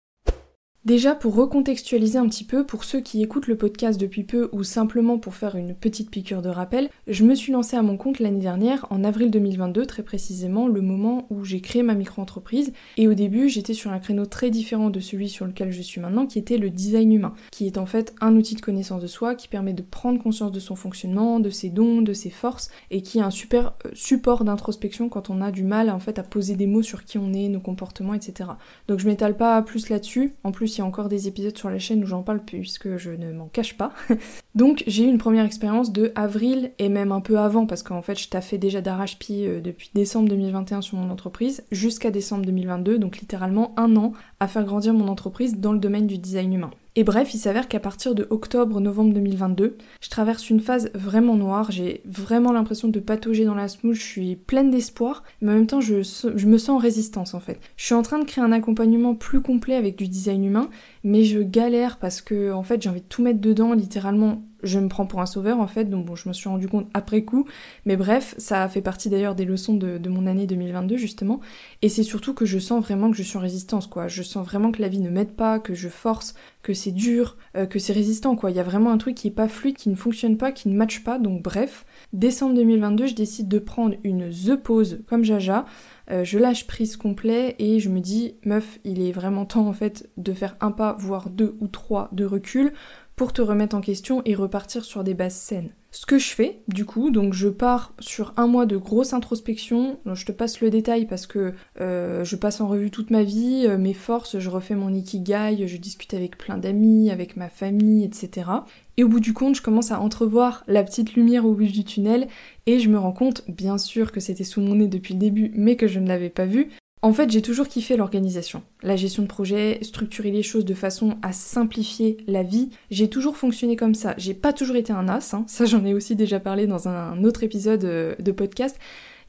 Déjà 0.86 1.14
pour 1.14 1.36
recontextualiser 1.36 2.18
un 2.18 2.30
petit 2.30 2.46
peu, 2.46 2.66
pour 2.66 2.86
ceux 2.86 3.02
qui 3.02 3.22
écoutent 3.22 3.48
le 3.48 3.58
podcast 3.58 4.00
depuis 4.00 4.24
peu 4.24 4.48
ou 4.54 4.64
simplement 4.64 5.20
pour 5.20 5.36
faire 5.36 5.58
une 5.58 5.76
petite 5.76 6.10
piqûre 6.10 6.42
de 6.42 6.48
rappel, 6.48 6.90
je 7.06 7.26
me 7.26 7.36
suis 7.36 7.52
lancée 7.52 7.76
à 7.76 7.82
mon 7.82 7.98
compte 7.98 8.20
l'année 8.20 8.40
dernière, 8.40 8.88
en 8.90 9.04
avril 9.04 9.30
2022 9.30 9.86
très 9.86 10.04
précisément, 10.04 10.70
le 10.70 10.80
moment 10.80 11.28
où 11.32 11.44
j'ai 11.44 11.60
créé 11.60 11.84
ma 11.84 11.96
micro-entreprise. 11.96 12.72
Et 12.96 13.10
au 13.10 13.14
début 13.14 13.50
j'étais 13.50 13.74
sur 13.74 13.92
un 13.92 14.00
créneau 14.00 14.26
très 14.26 14.52
différent 14.52 14.90
de 14.90 15.02
celui 15.02 15.28
sur 15.28 15.46
lequel 15.46 15.70
je 15.74 15.82
suis 15.82 16.00
maintenant, 16.00 16.26
qui 16.26 16.40
était 16.40 16.58
le 16.58 16.70
design 16.70 17.12
humain, 17.12 17.34
qui 17.52 17.68
est 17.68 17.78
en 17.78 17.86
fait 17.86 18.16
un 18.22 18.38
outil 18.38 18.56
de 18.56 18.62
connaissance 18.62 19.02
de 19.02 19.08
soi 19.08 19.36
qui 19.36 19.50
permet 19.50 19.74
de 19.74 19.84
prendre 19.84 20.24
conscience 20.24 20.54
de 20.54 20.62
son 20.62 20.78
fonctionnement, 20.78 21.42
de 21.42 21.50
ses 21.50 21.70
dons, 21.70 22.02
de 22.02 22.14
ses 22.14 22.30
forces, 22.30 22.70
et 22.90 23.02
qui 23.02 23.18
est 23.20 23.24
un 23.24 23.32
super 23.32 23.74
euh, 23.86 23.90
support 23.96 24.46
d'introspection 24.46 25.10
quand 25.10 25.30
on 25.30 25.42
a 25.42 25.52
du 25.52 25.66
mal 25.66 25.90
en 25.90 26.00
fait 26.00 26.20
à 26.20 26.24
poser 26.24 26.56
des 26.56 26.68
mots 26.68 26.84
sur 26.84 27.04
qui 27.04 27.18
on 27.18 27.34
est, 27.34 27.50
nos 27.50 27.60
comportements, 27.60 28.14
etc. 28.14 28.52
Donc 28.88 29.00
je 29.00 29.08
m'étale 29.08 29.36
pas 29.36 29.62
plus 29.62 29.90
là-dessus, 29.90 30.36
en 30.46 30.54
plus 30.54 30.69
il 30.78 30.80
y 30.80 30.82
a 30.82 30.86
encore 30.86 31.10
des 31.10 31.28
épisodes 31.28 31.58
sur 31.58 31.70
la 31.70 31.80
chaîne 31.80 32.04
où 32.04 32.08
j'en 32.08 32.24
parle 32.24 32.42
puisque 32.44 32.98
je 32.98 33.12
ne 33.12 33.32
m'en 33.32 33.48
cache 33.48 33.78
pas. 33.78 33.94
Donc 34.56 34.84
j'ai 34.88 35.04
eu 35.04 35.08
une 35.08 35.18
première 35.18 35.46
expérience 35.46 35.92
de 35.92 36.12
avril 36.16 36.72
et 36.80 36.90
même 36.90 37.12
un 37.12 37.22
peu 37.22 37.40
avant 37.40 37.66
parce 37.66 37.84
qu'en 37.84 38.02
fait 38.02 38.20
je 38.20 38.30
taffais 38.30 38.58
déjà 38.58 38.82
d'arrache-pied 38.82 39.48
euh, 39.48 39.62
depuis 39.62 39.92
décembre 39.94 40.30
2021 40.30 40.82
sur 40.82 40.98
mon 40.98 41.10
entreprise 41.10 41.64
jusqu'à 41.72 42.12
décembre 42.12 42.46
2022, 42.46 43.00
donc 43.00 43.18
littéralement 43.20 43.74
un 43.78 43.96
an 43.96 44.14
à 44.40 44.48
faire 44.48 44.64
grandir 44.64 44.94
mon 44.94 45.08
entreprise 45.08 45.60
dans 45.60 45.74
le 45.74 45.80
domaine 45.80 46.08
du 46.08 46.18
design 46.18 46.54
humain. 46.54 46.72
Et 46.96 47.04
bref, 47.04 47.34
il 47.34 47.38
s'avère 47.38 47.68
qu'à 47.68 47.80
partir 47.80 48.16
de 48.16 48.26
octobre-novembre 48.30 49.14
2022, 49.14 49.78
je 50.02 50.10
traverse 50.10 50.50
une 50.50 50.60
phase 50.60 50.90
vraiment 50.96 51.36
noire, 51.36 51.72
j'ai 51.72 52.02
vraiment 52.06 52.52
l'impression 52.52 52.88
de 52.88 53.00
patauger 53.00 53.46
dans 53.46 53.56
la 53.56 53.68
smouche, 53.68 54.00
je 54.00 54.06
suis 54.06 54.36
pleine 54.36 54.72
d'espoir, 54.72 55.24
mais 55.42 55.52
en 55.52 55.56
même 55.56 55.68
temps 55.68 55.82
je, 55.82 55.98
me 56.46 56.58
sens 56.58 56.70
en 56.70 56.78
résistance 56.78 57.34
en 57.36 57.40
fait. 57.40 57.60
Je 57.78 57.86
suis 57.86 57.94
en 57.94 58.02
train 58.02 58.20
de 58.20 58.26
créer 58.26 58.44
un 58.44 58.52
accompagnement 58.52 59.14
plus 59.14 59.42
complet 59.42 59.76
avec 59.76 59.98
du 59.98 60.08
design 60.08 60.44
humain, 60.44 60.70
mais 61.04 61.24
je 61.24 61.40
galère 61.40 61.98
parce 61.98 62.22
que 62.22 62.52
en 62.52 62.64
fait 62.64 62.82
j'ai 62.82 62.90
envie 62.90 63.02
de 63.02 63.06
tout 63.06 63.22
mettre 63.22 63.40
dedans, 63.40 63.74
littéralement 63.74 64.42
je 64.64 64.80
me 64.80 64.88
prends 64.88 65.06
pour 65.06 65.22
un 65.22 65.26
sauveur 65.26 65.60
en 65.60 65.68
fait, 65.68 65.86
donc 65.86 66.06
bon, 66.06 66.16
je 66.16 66.28
me 66.28 66.34
suis 66.34 66.50
rendu 66.50 66.68
compte 66.68 66.88
après 66.94 67.24
coup. 67.24 67.46
Mais 67.86 67.96
bref, 67.96 68.36
ça 68.38 68.68
fait 68.70 68.82
partie 68.82 69.10
d'ailleurs 69.10 69.36
des 69.36 69.46
leçons 69.46 69.74
de, 69.74 70.10
mon 70.10 70.28
année 70.28 70.48
2022 70.48 70.98
justement. 70.98 71.40
Et 71.82 71.90
c'est 71.90 72.04
surtout 72.04 72.34
que 72.34 72.46
je 72.46 72.60
sens 72.60 72.84
vraiment 72.84 73.12
que 73.12 73.18
je 73.18 73.24
suis 73.24 73.38
en 73.38 73.42
résistance, 73.42 73.88
quoi. 73.88 74.08
Je 74.08 74.24
sens 74.24 74.46
vraiment 74.46 74.72
que 74.72 74.82
la 74.82 74.88
vie 74.88 75.00
ne 75.00 75.10
m'aide 75.10 75.32
pas, 75.32 75.60
que 75.60 75.74
je 75.74 75.90
force, 75.90 76.36
que 76.64 76.74
c'est 76.74 76.92
dur, 76.92 77.38
euh, 77.56 77.66
que 77.66 77.80
c'est 77.80 77.94
résistant, 77.94 78.36
quoi. 78.36 78.52
Il 78.52 78.58
y 78.58 78.60
a 78.60 78.64
vraiment 78.64 78.92
un 78.92 78.98
truc 78.98 79.16
qui 79.16 79.28
est 79.28 79.32
pas 79.32 79.48
fluide, 79.48 79.78
qui 79.78 79.90
ne 79.90 79.96
fonctionne 79.96 80.38
pas, 80.38 80.52
qui 80.52 80.70
ne 80.70 80.76
matche 80.76 81.04
pas. 81.04 81.20
Donc 81.20 81.42
bref, 81.42 81.86
décembre 82.14 82.56
2022, 82.56 83.08
je 83.08 83.16
décide 83.16 83.48
de 83.48 83.60
prendre 83.60 83.96
une 84.04 84.30
The 84.30 84.56
pause 84.56 85.00
comme 85.08 85.24
Jaja. 85.24 85.66
Euh, 86.12 86.24
je 86.24 86.40
lâche 86.40 86.66
prise 86.66 86.98
complet 86.98 87.56
et 87.60 87.80
je 87.80 87.90
me 87.90 88.00
dis, 88.00 88.36
meuf, 88.44 88.80
il 88.84 89.02
est 89.02 89.12
vraiment 89.12 89.46
temps 89.46 89.68
en 89.68 89.74
fait 89.74 90.10
de 90.18 90.34
faire 90.34 90.58
un 90.60 90.72
pas, 90.72 90.96
voire 90.98 91.30
deux 91.30 91.56
ou 91.60 91.68
trois 91.68 92.10
de 92.12 92.26
recul 92.26 92.74
pour 93.20 93.34
te 93.34 93.42
remettre 93.42 93.76
en 93.76 93.82
question 93.82 94.22
et 94.24 94.34
repartir 94.34 94.86
sur 94.86 95.04
des 95.04 95.14
bases 95.14 95.36
saines. 95.36 95.72
Ce 95.92 96.06
que 96.06 96.18
je 96.18 96.30
fais, 96.30 96.62
du 96.70 96.86
coup, 96.86 97.12
donc 97.12 97.34
je 97.34 97.50
pars 97.50 97.94
sur 98.00 98.34
un 98.38 98.48
mois 98.48 98.66
de 98.66 98.78
grosse 98.78 99.12
introspection. 99.12 100.00
je 100.06 100.26
te 100.26 100.32
passe 100.32 100.62
le 100.62 100.70
détail 100.70 101.06
parce 101.06 101.28
que 101.28 101.54
euh, 101.82 102.24
je 102.24 102.36
passe 102.38 102.62
en 102.62 102.70
revue 102.70 102.92
toute 102.92 103.12
ma 103.12 103.24
vie, 103.24 103.66
euh, 103.68 103.78
mes 103.78 103.94
forces, 103.94 104.40
je 104.40 104.50
refais 104.50 104.74
mon 104.74 104.94
ikigai, 104.94 105.68
je 105.68 105.76
discute 105.76 106.14
avec 106.14 106.38
plein 106.38 106.58
d'amis, 106.58 107.12
avec 107.12 107.36
ma 107.36 107.50
famille, 107.50 108.06
etc. 108.06 108.50
Et 108.96 109.04
au 109.04 109.10
bout 109.10 109.20
du 109.20 109.34
compte, 109.34 109.56
je 109.56 109.62
commence 109.62 109.92
à 109.92 110.00
entrevoir 110.00 110.64
la 110.68 110.86
petite 110.86 111.16
lumière 111.16 111.46
au 111.46 111.54
bout 111.54 111.66
du 111.66 111.84
tunnel 111.84 112.30
et 112.68 112.80
je 112.80 112.88
me 112.88 112.98
rends 112.98 113.12
compte, 113.12 113.44
bien 113.50 113.78
sûr 113.78 114.14
que 114.14 114.22
c'était 114.22 114.46
sous 114.46 114.62
mon 114.62 114.76
nez 114.76 114.88
depuis 114.88 115.14
le 115.14 115.20
début, 115.20 115.52
mais 115.56 115.76
que 115.76 115.88
je 115.88 116.00
ne 116.00 116.08
l'avais 116.08 116.30
pas 116.30 116.46
vu, 116.46 116.70
en 117.02 117.14
fait, 117.14 117.30
j'ai 117.30 117.42
toujours 117.42 117.70
kiffé 117.70 117.96
l'organisation, 117.96 118.62
la 118.84 118.98
gestion 118.98 119.24
de 119.24 119.28
projet, 119.28 119.80
structurer 119.82 120.32
les 120.32 120.44
choses 120.44 120.66
de 120.66 120.74
façon 120.74 121.18
à 121.22 121.32
simplifier 121.32 122.18
la 122.28 122.44
vie. 122.44 122.72
J'ai 122.92 123.10
toujours 123.10 123.38
fonctionné 123.38 123.78
comme 123.78 123.96
ça. 123.96 124.16
J'ai 124.18 124.34
pas 124.34 124.52
toujours 124.52 124.76
été 124.76 124.92
un 124.92 125.08
as, 125.08 125.34
hein. 125.34 125.46
ça 125.48 125.64
j'en 125.64 125.86
ai 125.86 125.94
aussi 125.94 126.18
déjà 126.18 126.42
parlé 126.42 126.68
dans 126.68 126.90
un 126.90 127.24
autre 127.24 127.44
épisode 127.44 127.86
euh, 127.86 128.16
de 128.20 128.32
podcast. 128.34 128.78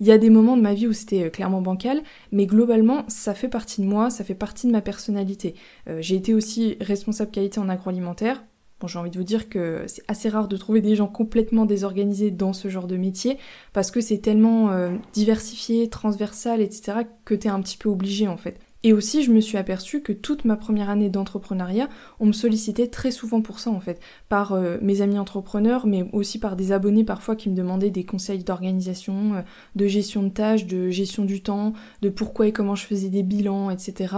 Il 0.00 0.06
y 0.06 0.12
a 0.12 0.19
des 0.19 0.31
moments 0.31 0.56
de 0.56 0.62
ma 0.62 0.75
vie 0.75 0.88
où 0.88 0.93
c'était 0.93 1.25
euh, 1.25 1.31
clairement 1.31 1.61
bancal, 1.61 2.02
mais 2.32 2.46
globalement, 2.46 3.05
ça 3.06 3.34
fait 3.34 3.49
partie 3.49 3.82
de 3.82 3.87
moi, 3.87 4.11
ça 4.11 4.25
fait 4.25 4.34
partie 4.34 4.67
de 4.67 4.72
ma 4.72 4.81
personnalité. 4.81 5.55
Euh, 5.88 5.99
j'ai 6.00 6.17
été 6.17 6.34
aussi 6.34 6.76
responsable 6.81 7.31
qualité 7.31 7.61
en 7.61 7.69
agroalimentaire. 7.69 8.43
Bon, 8.81 8.87
j'ai 8.87 8.99
envie 8.99 9.11
de 9.11 9.19
vous 9.19 9.25
dire 9.25 9.50
que 9.50 9.85
c'est 9.87 10.03
assez 10.09 10.31
rare 10.31 10.49
de 10.49 10.56
trouver 10.56 10.81
des 10.81 10.97
gens 10.97 11.06
complètement 11.06 11.67
désorganisés 11.67 12.31
dans 12.31 12.55
ce 12.55 12.69
genre 12.69 12.87
de 12.87 12.97
métier, 12.97 13.37
parce 13.75 13.91
que 13.91 14.00
c'est 14.00 14.19
tellement 14.19 14.71
euh, 14.71 14.97
diversifié, 15.12 15.91
transversal, 15.91 16.62
etc., 16.62 17.00
que 17.27 17.35
t'es 17.35 17.50
un 17.50 17.61
petit 17.61 17.77
peu 17.77 17.91
obligé 17.91 18.27
en 18.27 18.38
fait. 18.38 18.59
Et 18.82 18.94
aussi, 18.94 19.23
je 19.23 19.31
me 19.31 19.41
suis 19.41 19.59
aperçue 19.59 20.00
que 20.00 20.12
toute 20.15 20.47
ma 20.47 20.56
première 20.56 20.88
année 20.88 21.11
d'entrepreneuriat, 21.11 21.91
on 22.19 22.25
me 22.25 22.32
sollicitait 22.32 22.87
très 22.87 23.11
souvent 23.11 23.43
pour 23.43 23.59
ça 23.59 23.69
en 23.69 23.81
fait, 23.81 24.00
par 24.31 24.53
euh, 24.53 24.79
mes 24.81 25.03
amis 25.03 25.19
entrepreneurs, 25.19 25.87
mais 25.87 26.06
aussi 26.15 26.38
par 26.38 26.56
des 26.56 26.73
abonnés 26.73 27.05
parfois 27.05 27.37
qui 27.37 27.50
me 27.50 27.55
demandaient 27.55 27.91
des 27.91 28.05
conseils 28.05 28.43
d'organisation, 28.43 29.35
euh, 29.35 29.43
de 29.77 29.87
gestion 29.87 30.23
de 30.23 30.31
tâches, 30.31 30.65
de 30.65 30.88
gestion 30.88 31.27
du 31.27 31.43
temps, 31.43 31.75
de 32.00 32.09
pourquoi 32.09 32.47
et 32.47 32.53
comment 32.53 32.75
je 32.75 32.87
faisais 32.87 33.11
des 33.11 33.23
bilans, 33.23 33.69
etc. 33.69 34.15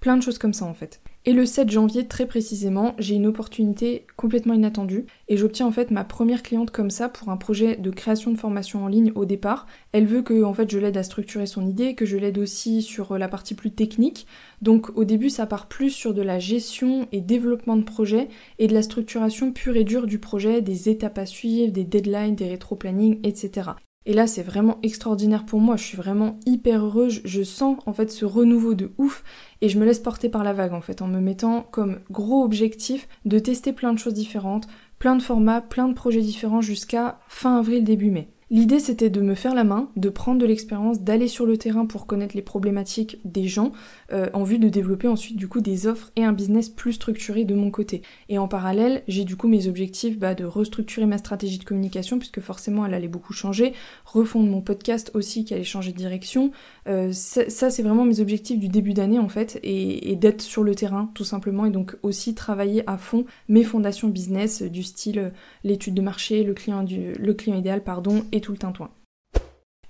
Plein 0.00 0.16
de 0.16 0.22
choses 0.22 0.38
comme 0.38 0.54
ça 0.54 0.64
en 0.64 0.72
fait. 0.72 1.02
Et 1.26 1.34
le 1.34 1.44
7 1.44 1.68
janvier, 1.70 2.08
très 2.08 2.24
précisément, 2.24 2.94
j'ai 2.98 3.14
une 3.14 3.26
opportunité 3.26 4.06
complètement 4.16 4.54
inattendue 4.54 5.04
et 5.28 5.36
j'obtiens 5.36 5.66
en 5.66 5.70
fait 5.70 5.90
ma 5.90 6.04
première 6.04 6.42
cliente 6.42 6.70
comme 6.70 6.88
ça 6.88 7.10
pour 7.10 7.28
un 7.28 7.36
projet 7.36 7.76
de 7.76 7.90
création 7.90 8.30
de 8.30 8.38
formation 8.38 8.82
en 8.82 8.88
ligne 8.88 9.12
au 9.14 9.26
départ. 9.26 9.66
Elle 9.92 10.06
veut 10.06 10.22
que 10.22 10.42
en 10.42 10.54
fait 10.54 10.70
je 10.70 10.78
l'aide 10.78 10.96
à 10.96 11.02
structurer 11.02 11.44
son 11.44 11.66
idée, 11.66 11.94
que 11.94 12.06
je 12.06 12.16
l'aide 12.16 12.38
aussi 12.38 12.80
sur 12.80 13.18
la 13.18 13.28
partie 13.28 13.54
plus 13.54 13.72
technique. 13.72 14.26
Donc 14.62 14.88
au 14.96 15.04
début, 15.04 15.28
ça 15.28 15.44
part 15.44 15.68
plus 15.68 15.90
sur 15.90 16.14
de 16.14 16.22
la 16.22 16.38
gestion 16.38 17.06
et 17.12 17.20
développement 17.20 17.76
de 17.76 17.84
projet 17.84 18.28
et 18.58 18.68
de 18.68 18.72
la 18.72 18.80
structuration 18.80 19.52
pure 19.52 19.76
et 19.76 19.84
dure 19.84 20.06
du 20.06 20.18
projet, 20.18 20.62
des 20.62 20.88
étapes 20.88 21.18
à 21.18 21.26
suivre, 21.26 21.72
des 21.72 21.84
deadlines, 21.84 22.36
des 22.36 22.48
rétro-planning, 22.48 23.20
etc. 23.22 23.72
Et 24.06 24.14
là, 24.14 24.26
c'est 24.26 24.42
vraiment 24.42 24.78
extraordinaire 24.82 25.44
pour 25.44 25.60
moi. 25.60 25.76
Je 25.76 25.84
suis 25.84 25.96
vraiment 25.96 26.38
hyper 26.46 26.84
heureuse. 26.84 27.20
Je 27.24 27.42
sens 27.42 27.78
en 27.84 27.92
fait 27.92 28.10
ce 28.10 28.24
renouveau 28.24 28.74
de 28.74 28.92
ouf 28.96 29.22
et 29.60 29.68
je 29.68 29.78
me 29.78 29.84
laisse 29.84 29.98
porter 29.98 30.30
par 30.30 30.42
la 30.42 30.54
vague 30.54 30.72
en 30.72 30.80
fait 30.80 31.02
en 31.02 31.06
me 31.06 31.20
mettant 31.20 31.62
comme 31.70 32.00
gros 32.10 32.42
objectif 32.42 33.08
de 33.26 33.38
tester 33.38 33.72
plein 33.72 33.92
de 33.92 33.98
choses 33.98 34.14
différentes, 34.14 34.68
plein 34.98 35.16
de 35.16 35.22
formats, 35.22 35.60
plein 35.60 35.86
de 35.86 35.94
projets 35.94 36.22
différents 36.22 36.62
jusqu'à 36.62 37.20
fin 37.28 37.58
avril, 37.58 37.84
début 37.84 38.10
mai. 38.10 38.30
L'idée 38.52 38.80
c'était 38.80 39.10
de 39.10 39.20
me 39.20 39.36
faire 39.36 39.54
la 39.54 39.62
main, 39.62 39.90
de 39.94 40.08
prendre 40.08 40.40
de 40.40 40.44
l'expérience, 40.46 41.02
d'aller 41.02 41.28
sur 41.28 41.46
le 41.46 41.56
terrain 41.56 41.86
pour 41.86 42.06
connaître 42.06 42.34
les 42.34 42.42
problématiques 42.42 43.20
des 43.24 43.46
gens, 43.46 43.70
euh, 44.12 44.28
en 44.32 44.42
vue 44.42 44.58
de 44.58 44.68
développer 44.68 45.06
ensuite 45.06 45.36
du 45.36 45.46
coup 45.46 45.60
des 45.60 45.86
offres 45.86 46.10
et 46.16 46.24
un 46.24 46.32
business 46.32 46.68
plus 46.68 46.94
structuré 46.94 47.44
de 47.44 47.54
mon 47.54 47.70
côté. 47.70 48.02
Et 48.28 48.38
en 48.38 48.48
parallèle, 48.48 49.04
j'ai 49.06 49.22
du 49.22 49.36
coup 49.36 49.46
mes 49.46 49.68
objectifs 49.68 50.18
bah, 50.18 50.34
de 50.34 50.44
restructurer 50.44 51.06
ma 51.06 51.18
stratégie 51.18 51.58
de 51.58 51.64
communication 51.64 52.18
puisque 52.18 52.40
forcément 52.40 52.84
elle 52.84 52.94
allait 52.94 53.06
beaucoup 53.06 53.32
changer, 53.32 53.72
refondre 54.04 54.50
mon 54.50 54.62
podcast 54.62 55.12
aussi 55.14 55.44
qui 55.44 55.54
allait 55.54 55.62
changer 55.62 55.92
de 55.92 55.96
direction. 55.96 56.50
Euh, 56.88 57.12
ça, 57.12 57.70
c'est 57.70 57.82
vraiment 57.84 58.04
mes 58.04 58.18
objectifs 58.18 58.58
du 58.58 58.68
début 58.68 58.94
d'année 58.94 59.20
en 59.20 59.28
fait 59.28 59.60
et, 59.62 60.16
d'être 60.16 60.42
sur 60.42 60.64
le 60.64 60.74
terrain 60.74 61.08
tout 61.14 61.22
simplement 61.22 61.66
et 61.66 61.70
donc 61.70 61.96
aussi 62.02 62.34
travailler 62.34 62.82
à 62.88 62.98
fond 62.98 63.26
mes 63.48 63.62
fondations 63.62 64.08
business 64.08 64.62
du 64.62 64.82
style 64.82 65.18
euh, 65.20 65.30
l'étude 65.62 65.94
de 65.94 66.02
marché, 66.02 66.42
le 66.42 66.52
client, 66.52 66.82
du, 66.82 67.12
le 67.12 67.32
client 67.32 67.56
idéal 67.56 67.84
pardon 67.84 68.24
tout 68.40 68.52
le 68.52 68.58
tintouin. 68.58 68.90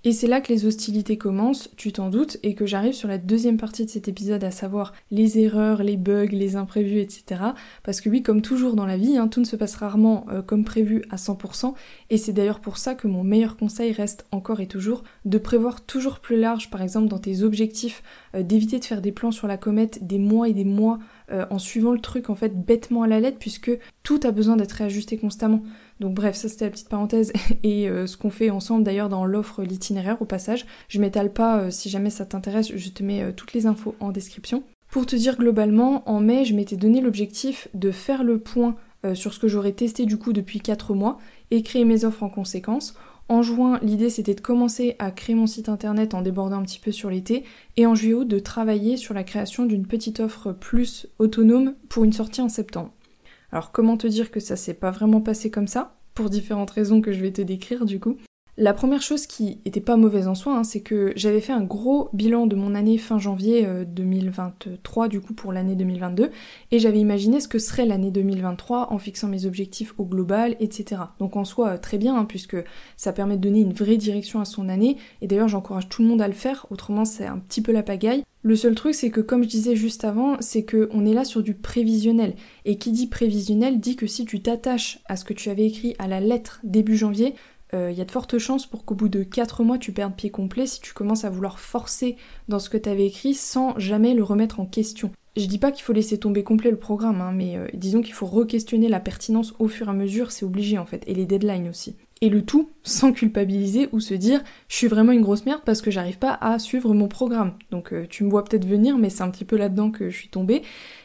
Et 0.02 0.12
c'est 0.12 0.26
là 0.26 0.40
que 0.40 0.50
les 0.50 0.64
hostilités 0.64 1.18
commencent, 1.18 1.68
tu 1.76 1.92
t'en 1.92 2.08
doutes, 2.08 2.38
et 2.42 2.54
que 2.54 2.64
j'arrive 2.64 2.94
sur 2.94 3.06
la 3.06 3.18
deuxième 3.18 3.58
partie 3.58 3.84
de 3.84 3.90
cet 3.90 4.08
épisode, 4.08 4.42
à 4.42 4.50
savoir 4.50 4.94
les 5.10 5.38
erreurs, 5.38 5.82
les 5.82 5.98
bugs, 5.98 6.28
les 6.32 6.56
imprévus, 6.56 7.00
etc. 7.00 7.42
Parce 7.82 8.00
que 8.00 8.08
oui, 8.08 8.22
comme 8.22 8.40
toujours 8.40 8.76
dans 8.76 8.86
la 8.86 8.96
vie, 8.96 9.18
hein, 9.18 9.28
tout 9.28 9.40
ne 9.40 9.44
se 9.44 9.56
passe 9.56 9.74
rarement 9.74 10.24
euh, 10.30 10.40
comme 10.40 10.64
prévu 10.64 11.04
à 11.10 11.16
100%, 11.16 11.74
et 12.08 12.16
c'est 12.16 12.32
d'ailleurs 12.32 12.60
pour 12.60 12.78
ça 12.78 12.94
que 12.94 13.08
mon 13.08 13.22
meilleur 13.22 13.58
conseil 13.58 13.92
reste 13.92 14.24
encore 14.32 14.60
et 14.60 14.66
toujours 14.66 15.04
de 15.26 15.36
prévoir 15.36 15.84
toujours 15.84 16.20
plus 16.20 16.40
large, 16.40 16.70
par 16.70 16.80
exemple 16.80 17.08
dans 17.08 17.18
tes 17.18 17.42
objectifs, 17.42 18.02
euh, 18.34 18.42
d'éviter 18.42 18.78
de 18.78 18.84
faire 18.86 19.02
des 19.02 19.12
plans 19.12 19.32
sur 19.32 19.48
la 19.48 19.58
comète 19.58 20.06
des 20.06 20.18
mois 20.18 20.48
et 20.48 20.54
des 20.54 20.64
mois 20.64 20.98
euh, 21.30 21.44
en 21.50 21.58
suivant 21.58 21.92
le 21.92 22.00
truc 22.00 22.30
en 22.30 22.34
fait 22.34 22.64
bêtement 22.64 23.02
à 23.02 23.06
la 23.06 23.20
lettre, 23.20 23.38
puisque 23.38 23.70
tout 24.02 24.20
a 24.24 24.30
besoin 24.30 24.56
d'être 24.56 24.72
réajusté 24.72 25.18
constamment. 25.18 25.62
Donc 26.00 26.14
bref, 26.14 26.34
ça 26.34 26.48
c'était 26.48 26.64
la 26.64 26.70
petite 26.70 26.88
parenthèse 26.88 27.32
et 27.62 27.88
euh, 27.88 28.06
ce 28.06 28.16
qu'on 28.16 28.30
fait 28.30 28.50
ensemble 28.50 28.82
d'ailleurs 28.82 29.10
dans 29.10 29.26
l'offre 29.26 29.62
l'itinéraire 29.62 30.20
au 30.20 30.24
passage. 30.24 30.66
Je 30.88 30.98
m'étale 30.98 31.32
pas, 31.32 31.60
euh, 31.60 31.70
si 31.70 31.90
jamais 31.90 32.10
ça 32.10 32.24
t'intéresse, 32.24 32.74
je 32.74 32.88
te 32.88 33.02
mets 33.02 33.22
euh, 33.22 33.32
toutes 33.32 33.52
les 33.52 33.66
infos 33.66 33.94
en 34.00 34.10
description. 34.10 34.64
Pour 34.90 35.06
te 35.06 35.14
dire 35.14 35.36
globalement, 35.36 36.08
en 36.10 36.20
mai, 36.20 36.44
je 36.44 36.54
m'étais 36.54 36.76
donné 36.76 37.00
l'objectif 37.00 37.68
de 37.74 37.90
faire 37.92 38.24
le 38.24 38.38
point 38.38 38.74
sur 39.14 39.32
ce 39.32 39.38
que 39.38 39.48
j'aurais 39.48 39.72
testé 39.72 40.04
du 40.04 40.18
coup 40.18 40.34
depuis 40.34 40.60
4 40.60 40.92
mois 40.92 41.16
et 41.50 41.62
créer 41.62 41.86
mes 41.86 42.04
offres 42.04 42.22
en 42.22 42.28
conséquence 42.28 42.94
En 43.30 43.40
juin, 43.40 43.78
l'idée 43.82 44.10
c'était 44.10 44.34
de 44.34 44.42
commencer 44.42 44.96
à 44.98 45.10
créer 45.10 45.34
mon 45.34 45.46
site 45.46 45.70
internet 45.70 46.12
en 46.12 46.20
débordant 46.20 46.58
un 46.58 46.64
petit 46.64 46.80
peu 46.80 46.92
sur 46.92 47.08
l'été, 47.08 47.44
et 47.78 47.86
en 47.86 47.94
juillet 47.94 48.26
de 48.26 48.38
travailler 48.38 48.98
sur 48.98 49.14
la 49.14 49.24
création 49.24 49.64
d'une 49.64 49.86
petite 49.86 50.20
offre 50.20 50.52
plus 50.52 51.06
autonome 51.18 51.72
pour 51.88 52.04
une 52.04 52.12
sortie 52.12 52.42
en 52.42 52.50
septembre. 52.50 52.92
Alors 53.52 53.72
comment 53.72 53.96
te 53.96 54.06
dire 54.06 54.30
que 54.30 54.40
ça 54.40 54.56
s'est 54.56 54.74
pas 54.74 54.90
vraiment 54.90 55.20
passé 55.20 55.50
comme 55.50 55.66
ça 55.66 55.96
Pour 56.14 56.30
différentes 56.30 56.70
raisons 56.70 57.00
que 57.00 57.12
je 57.12 57.20
vais 57.20 57.32
te 57.32 57.42
décrire 57.42 57.84
du 57.84 57.98
coup. 57.98 58.16
La 58.62 58.74
première 58.74 59.00
chose 59.00 59.26
qui 59.26 59.58
était 59.64 59.80
pas 59.80 59.96
mauvaise 59.96 60.28
en 60.28 60.34
soi, 60.34 60.54
hein, 60.54 60.64
c'est 60.64 60.82
que 60.82 61.14
j'avais 61.16 61.40
fait 61.40 61.54
un 61.54 61.62
gros 61.62 62.10
bilan 62.12 62.46
de 62.46 62.56
mon 62.56 62.74
année 62.74 62.98
fin 62.98 63.18
janvier 63.18 63.66
2023 63.86 65.06
euh, 65.06 65.08
du 65.08 65.18
coup 65.22 65.32
pour 65.32 65.54
l'année 65.54 65.76
2022 65.76 66.30
et 66.70 66.78
j'avais 66.78 67.00
imaginé 67.00 67.40
ce 67.40 67.48
que 67.48 67.58
serait 67.58 67.86
l'année 67.86 68.10
2023 68.10 68.92
en 68.92 68.98
fixant 68.98 69.28
mes 69.28 69.46
objectifs 69.46 69.94
au 69.96 70.04
global, 70.04 70.56
etc. 70.60 71.00
Donc 71.20 71.36
en 71.36 71.46
soi 71.46 71.78
très 71.78 71.96
bien 71.96 72.14
hein, 72.14 72.26
puisque 72.26 72.58
ça 72.98 73.14
permet 73.14 73.38
de 73.38 73.40
donner 73.40 73.60
une 73.60 73.72
vraie 73.72 73.96
direction 73.96 74.40
à 74.40 74.44
son 74.44 74.68
année 74.68 74.98
et 75.22 75.26
d'ailleurs 75.26 75.48
j'encourage 75.48 75.88
tout 75.88 76.02
le 76.02 76.08
monde 76.08 76.20
à 76.20 76.28
le 76.28 76.34
faire, 76.34 76.66
autrement 76.68 77.06
c'est 77.06 77.24
un 77.24 77.38
petit 77.38 77.62
peu 77.62 77.72
la 77.72 77.82
pagaille. 77.82 78.24
Le 78.42 78.56
seul 78.56 78.74
truc, 78.74 78.94
c'est 78.94 79.10
que 79.10 79.20
comme 79.20 79.42
je 79.42 79.48
disais 79.48 79.76
juste 79.76 80.02
avant, 80.02 80.36
c'est 80.40 80.64
qu'on 80.64 81.04
est 81.04 81.12
là 81.12 81.24
sur 81.24 81.42
du 81.42 81.52
prévisionnel. 81.52 82.36
Et 82.64 82.78
qui 82.78 82.90
dit 82.90 83.06
prévisionnel 83.06 83.80
dit 83.80 83.96
que 83.96 84.06
si 84.06 84.24
tu 84.24 84.40
t'attaches 84.40 85.00
à 85.04 85.16
ce 85.16 85.26
que 85.26 85.34
tu 85.34 85.50
avais 85.50 85.66
écrit 85.66 85.94
à 85.98 86.08
la 86.08 86.20
lettre 86.20 86.58
début 86.64 86.96
janvier, 86.96 87.34
il 87.72 87.78
euh, 87.78 87.90
y 87.92 88.00
a 88.00 88.04
de 88.04 88.10
fortes 88.10 88.38
chances 88.38 88.66
pour 88.66 88.84
qu'au 88.84 88.94
bout 88.94 89.08
de 89.08 89.22
4 89.22 89.62
mois 89.62 89.78
tu 89.78 89.92
perdes 89.92 90.14
pied 90.14 90.30
complet 90.30 90.66
si 90.66 90.80
tu 90.80 90.92
commences 90.92 91.24
à 91.24 91.30
vouloir 91.30 91.60
forcer 91.60 92.16
dans 92.48 92.58
ce 92.58 92.68
que 92.68 92.76
tu 92.76 92.88
avais 92.88 93.06
écrit 93.06 93.34
sans 93.34 93.78
jamais 93.78 94.14
le 94.14 94.24
remettre 94.24 94.60
en 94.60 94.66
question. 94.66 95.12
Je 95.36 95.46
dis 95.46 95.58
pas 95.58 95.70
qu'il 95.70 95.84
faut 95.84 95.92
laisser 95.92 96.18
tomber 96.18 96.42
complet 96.42 96.72
le 96.72 96.76
programme, 96.76 97.20
hein, 97.20 97.32
mais 97.32 97.56
euh, 97.56 97.68
disons 97.72 98.02
qu'il 98.02 98.14
faut 98.14 98.26
re-questionner 98.26 98.88
la 98.88 98.98
pertinence 98.98 99.54
au 99.60 99.68
fur 99.68 99.86
et 99.86 99.90
à 99.90 99.94
mesure, 99.94 100.32
c'est 100.32 100.44
obligé 100.44 100.78
en 100.78 100.86
fait, 100.86 101.04
et 101.06 101.14
les 101.14 101.26
deadlines 101.26 101.68
aussi. 101.68 101.96
Et 102.22 102.28
le 102.28 102.42
tout 102.42 102.68
sans 102.82 103.12
culpabiliser 103.12 103.88
ou 103.92 104.00
se 104.00 104.12
dire 104.12 104.42
je 104.68 104.76
suis 104.76 104.88
vraiment 104.88 105.12
une 105.12 105.22
grosse 105.22 105.46
merde 105.46 105.62
parce 105.64 105.80
que 105.80 105.90
j'arrive 105.90 106.18
pas 106.18 106.36
à 106.40 106.58
suivre 106.58 106.92
mon 106.92 107.08
programme. 107.08 107.54
Donc 107.70 107.94
euh, 107.94 108.06
tu 108.08 108.24
me 108.24 108.30
vois 108.30 108.44
peut-être 108.44 108.66
venir, 108.66 108.98
mais 108.98 109.08
c'est 109.08 109.22
un 109.22 109.30
petit 109.30 109.46
peu 109.46 109.56
là-dedans 109.56 109.90
que 109.90 110.10
je 110.10 110.16
suis 110.16 110.28
tombée. 110.28 110.62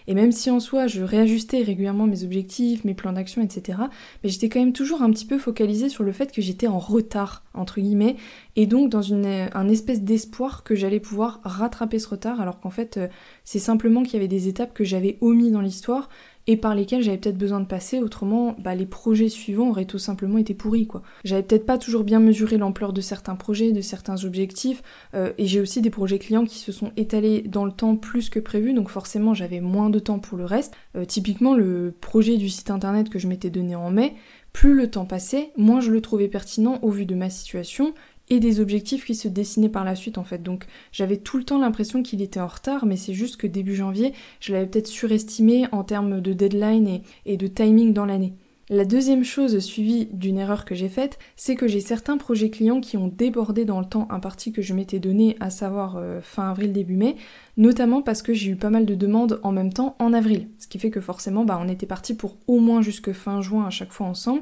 Et 0.07 0.13
même 0.13 0.33
si 0.33 0.51
en 0.51 0.59
soi 0.59 0.87
je 0.87 1.03
réajustais 1.03 1.61
régulièrement 1.61 2.05
mes 2.05 2.25
objectifs, 2.25 2.83
mes 2.83 2.93
plans 2.93 3.13
d'action, 3.13 3.41
etc., 3.41 3.79
mais 4.23 4.29
j'étais 4.29 4.49
quand 4.49 4.59
même 4.59 4.73
toujours 4.73 5.01
un 5.01 5.09
petit 5.09 5.25
peu 5.25 5.37
focalisée 5.37 5.87
sur 5.87 6.03
le 6.03 6.11
fait 6.11 6.33
que 6.33 6.41
j'étais 6.41 6.67
en 6.67 6.79
retard, 6.79 7.43
entre 7.53 7.79
guillemets, 7.79 8.17
et 8.55 8.65
donc 8.65 8.89
dans 8.89 9.01
une, 9.01 9.49
un 9.53 9.69
espèce 9.69 10.01
d'espoir 10.01 10.63
que 10.63 10.75
j'allais 10.75 10.99
pouvoir 10.99 11.39
rattraper 11.43 11.97
ce 11.97 12.09
retard, 12.09 12.41
alors 12.41 12.59
qu'en 12.59 12.69
fait 12.69 12.97
euh, 12.97 13.07
c'est 13.45 13.59
simplement 13.59 14.03
qu'il 14.03 14.13
y 14.13 14.17
avait 14.17 14.27
des 14.27 14.47
étapes 14.47 14.73
que 14.73 14.83
j'avais 14.83 15.17
omis 15.21 15.51
dans 15.51 15.61
l'histoire 15.61 16.09
et 16.47 16.57
par 16.57 16.75
lesquels 16.75 17.01
j'avais 17.01 17.17
peut-être 17.17 17.37
besoin 17.37 17.59
de 17.59 17.65
passer, 17.65 17.99
autrement 17.99 18.55
bah, 18.59 18.75
les 18.75 18.85
projets 18.85 19.29
suivants 19.29 19.69
auraient 19.69 19.85
tout 19.85 19.99
simplement 19.99 20.37
été 20.37 20.53
pourris 20.53 20.87
quoi. 20.87 21.01
J'avais 21.23 21.43
peut-être 21.43 21.65
pas 21.65 21.77
toujours 21.77 22.03
bien 22.03 22.19
mesuré 22.19 22.57
l'ampleur 22.57 22.93
de 22.93 23.01
certains 23.01 23.35
projets, 23.35 23.71
de 23.71 23.81
certains 23.81 24.23
objectifs, 24.23 24.83
euh, 25.13 25.33
et 25.37 25.45
j'ai 25.47 25.59
aussi 25.59 25.81
des 25.81 25.89
projets 25.89 26.19
clients 26.19 26.45
qui 26.45 26.59
se 26.59 26.71
sont 26.71 26.91
étalés 26.97 27.41
dans 27.41 27.65
le 27.65 27.71
temps 27.71 27.95
plus 27.95 28.29
que 28.29 28.39
prévu, 28.39 28.73
donc 28.73 28.89
forcément 28.89 29.33
j'avais 29.33 29.59
moins 29.61 29.89
de 29.89 29.99
temps 29.99 30.19
pour 30.19 30.37
le 30.37 30.45
reste. 30.45 30.73
Euh, 30.95 31.05
typiquement 31.05 31.55
le 31.55 31.93
projet 31.99 32.37
du 32.37 32.49
site 32.49 32.69
internet 32.69 33.09
que 33.09 33.19
je 33.19 33.27
m'étais 33.27 33.49
donné 33.49 33.75
en 33.75 33.89
mai, 33.89 34.13
plus 34.53 34.73
le 34.73 34.89
temps 34.89 35.05
passait, 35.05 35.51
moins 35.57 35.81
je 35.81 35.91
le 35.91 35.99
trouvais 35.99 36.29
pertinent 36.29 36.79
au 36.81 36.89
vu 36.89 37.05
de 37.05 37.13
ma 37.13 37.29
situation 37.29 37.93
et 38.29 38.39
des 38.39 38.59
objectifs 38.59 39.05
qui 39.05 39.15
se 39.15 39.27
dessinaient 39.27 39.69
par 39.69 39.83
la 39.83 39.95
suite 39.95 40.17
en 40.17 40.23
fait. 40.23 40.41
Donc 40.41 40.65
j'avais 40.91 41.17
tout 41.17 41.37
le 41.37 41.43
temps 41.43 41.59
l'impression 41.59 42.03
qu'il 42.03 42.21
était 42.21 42.39
en 42.39 42.47
retard, 42.47 42.85
mais 42.85 42.97
c'est 42.97 43.13
juste 43.13 43.37
que 43.37 43.47
début 43.47 43.75
janvier, 43.75 44.13
je 44.39 44.53
l'avais 44.53 44.67
peut-être 44.67 44.87
surestimé 44.87 45.67
en 45.71 45.83
termes 45.83 46.21
de 46.21 46.33
deadline 46.33 47.01
et, 47.25 47.37
de 47.37 47.47
timing 47.47 47.93
dans 47.93 48.05
l'année. 48.05 48.33
La 48.67 48.83
deuxième 48.83 49.23
chose 49.23 49.59
suivie 49.59 50.07
d'une 50.11 50.39
erreur 50.39 50.65
que 50.65 50.73
j'ai 50.73 50.89
faite, 50.89 51.19
c'est 51.35 51.55
que 51.55 51.67
j'ai 51.67 51.81
certains 51.81 52.17
projets 52.17 52.49
clients 52.49 52.81
qui 52.81 52.97
ont 52.97 53.09
débordé 53.09 53.63
dans 53.63 53.79
le 53.79 53.85
temps 53.85 54.07
imparti 54.09 54.51
que 54.51 54.63
je 54.63 54.73
m'étais 54.73 54.97
donné, 54.97 55.37
à 55.39 55.51
savoir 55.51 55.97
euh, 55.97 56.19
fin 56.19 56.49
avril, 56.49 56.73
début 56.73 56.95
mai, 56.95 57.15
notamment 57.57 58.01
parce 58.01 58.23
que 58.23 58.33
j'ai 58.33 58.49
eu 58.49 58.55
pas 58.55 58.71
mal 58.71 58.87
de 58.87 58.95
demandes 58.95 59.39
en 59.43 59.51
même 59.51 59.71
temps 59.71 59.95
en 59.99 60.13
avril. 60.13 60.47
Ce 60.57 60.67
qui 60.67 60.79
fait 60.79 60.89
que 60.89 60.99
forcément, 60.99 61.45
bah, 61.45 61.59
on 61.61 61.69
était 61.69 61.85
parti 61.85 62.15
pour 62.15 62.37
au 62.47 62.59
moins 62.59 62.81
jusque 62.81 63.11
fin 63.11 63.39
juin 63.39 63.67
à 63.67 63.69
chaque 63.69 63.91
fois 63.91 64.07
ensemble, 64.07 64.41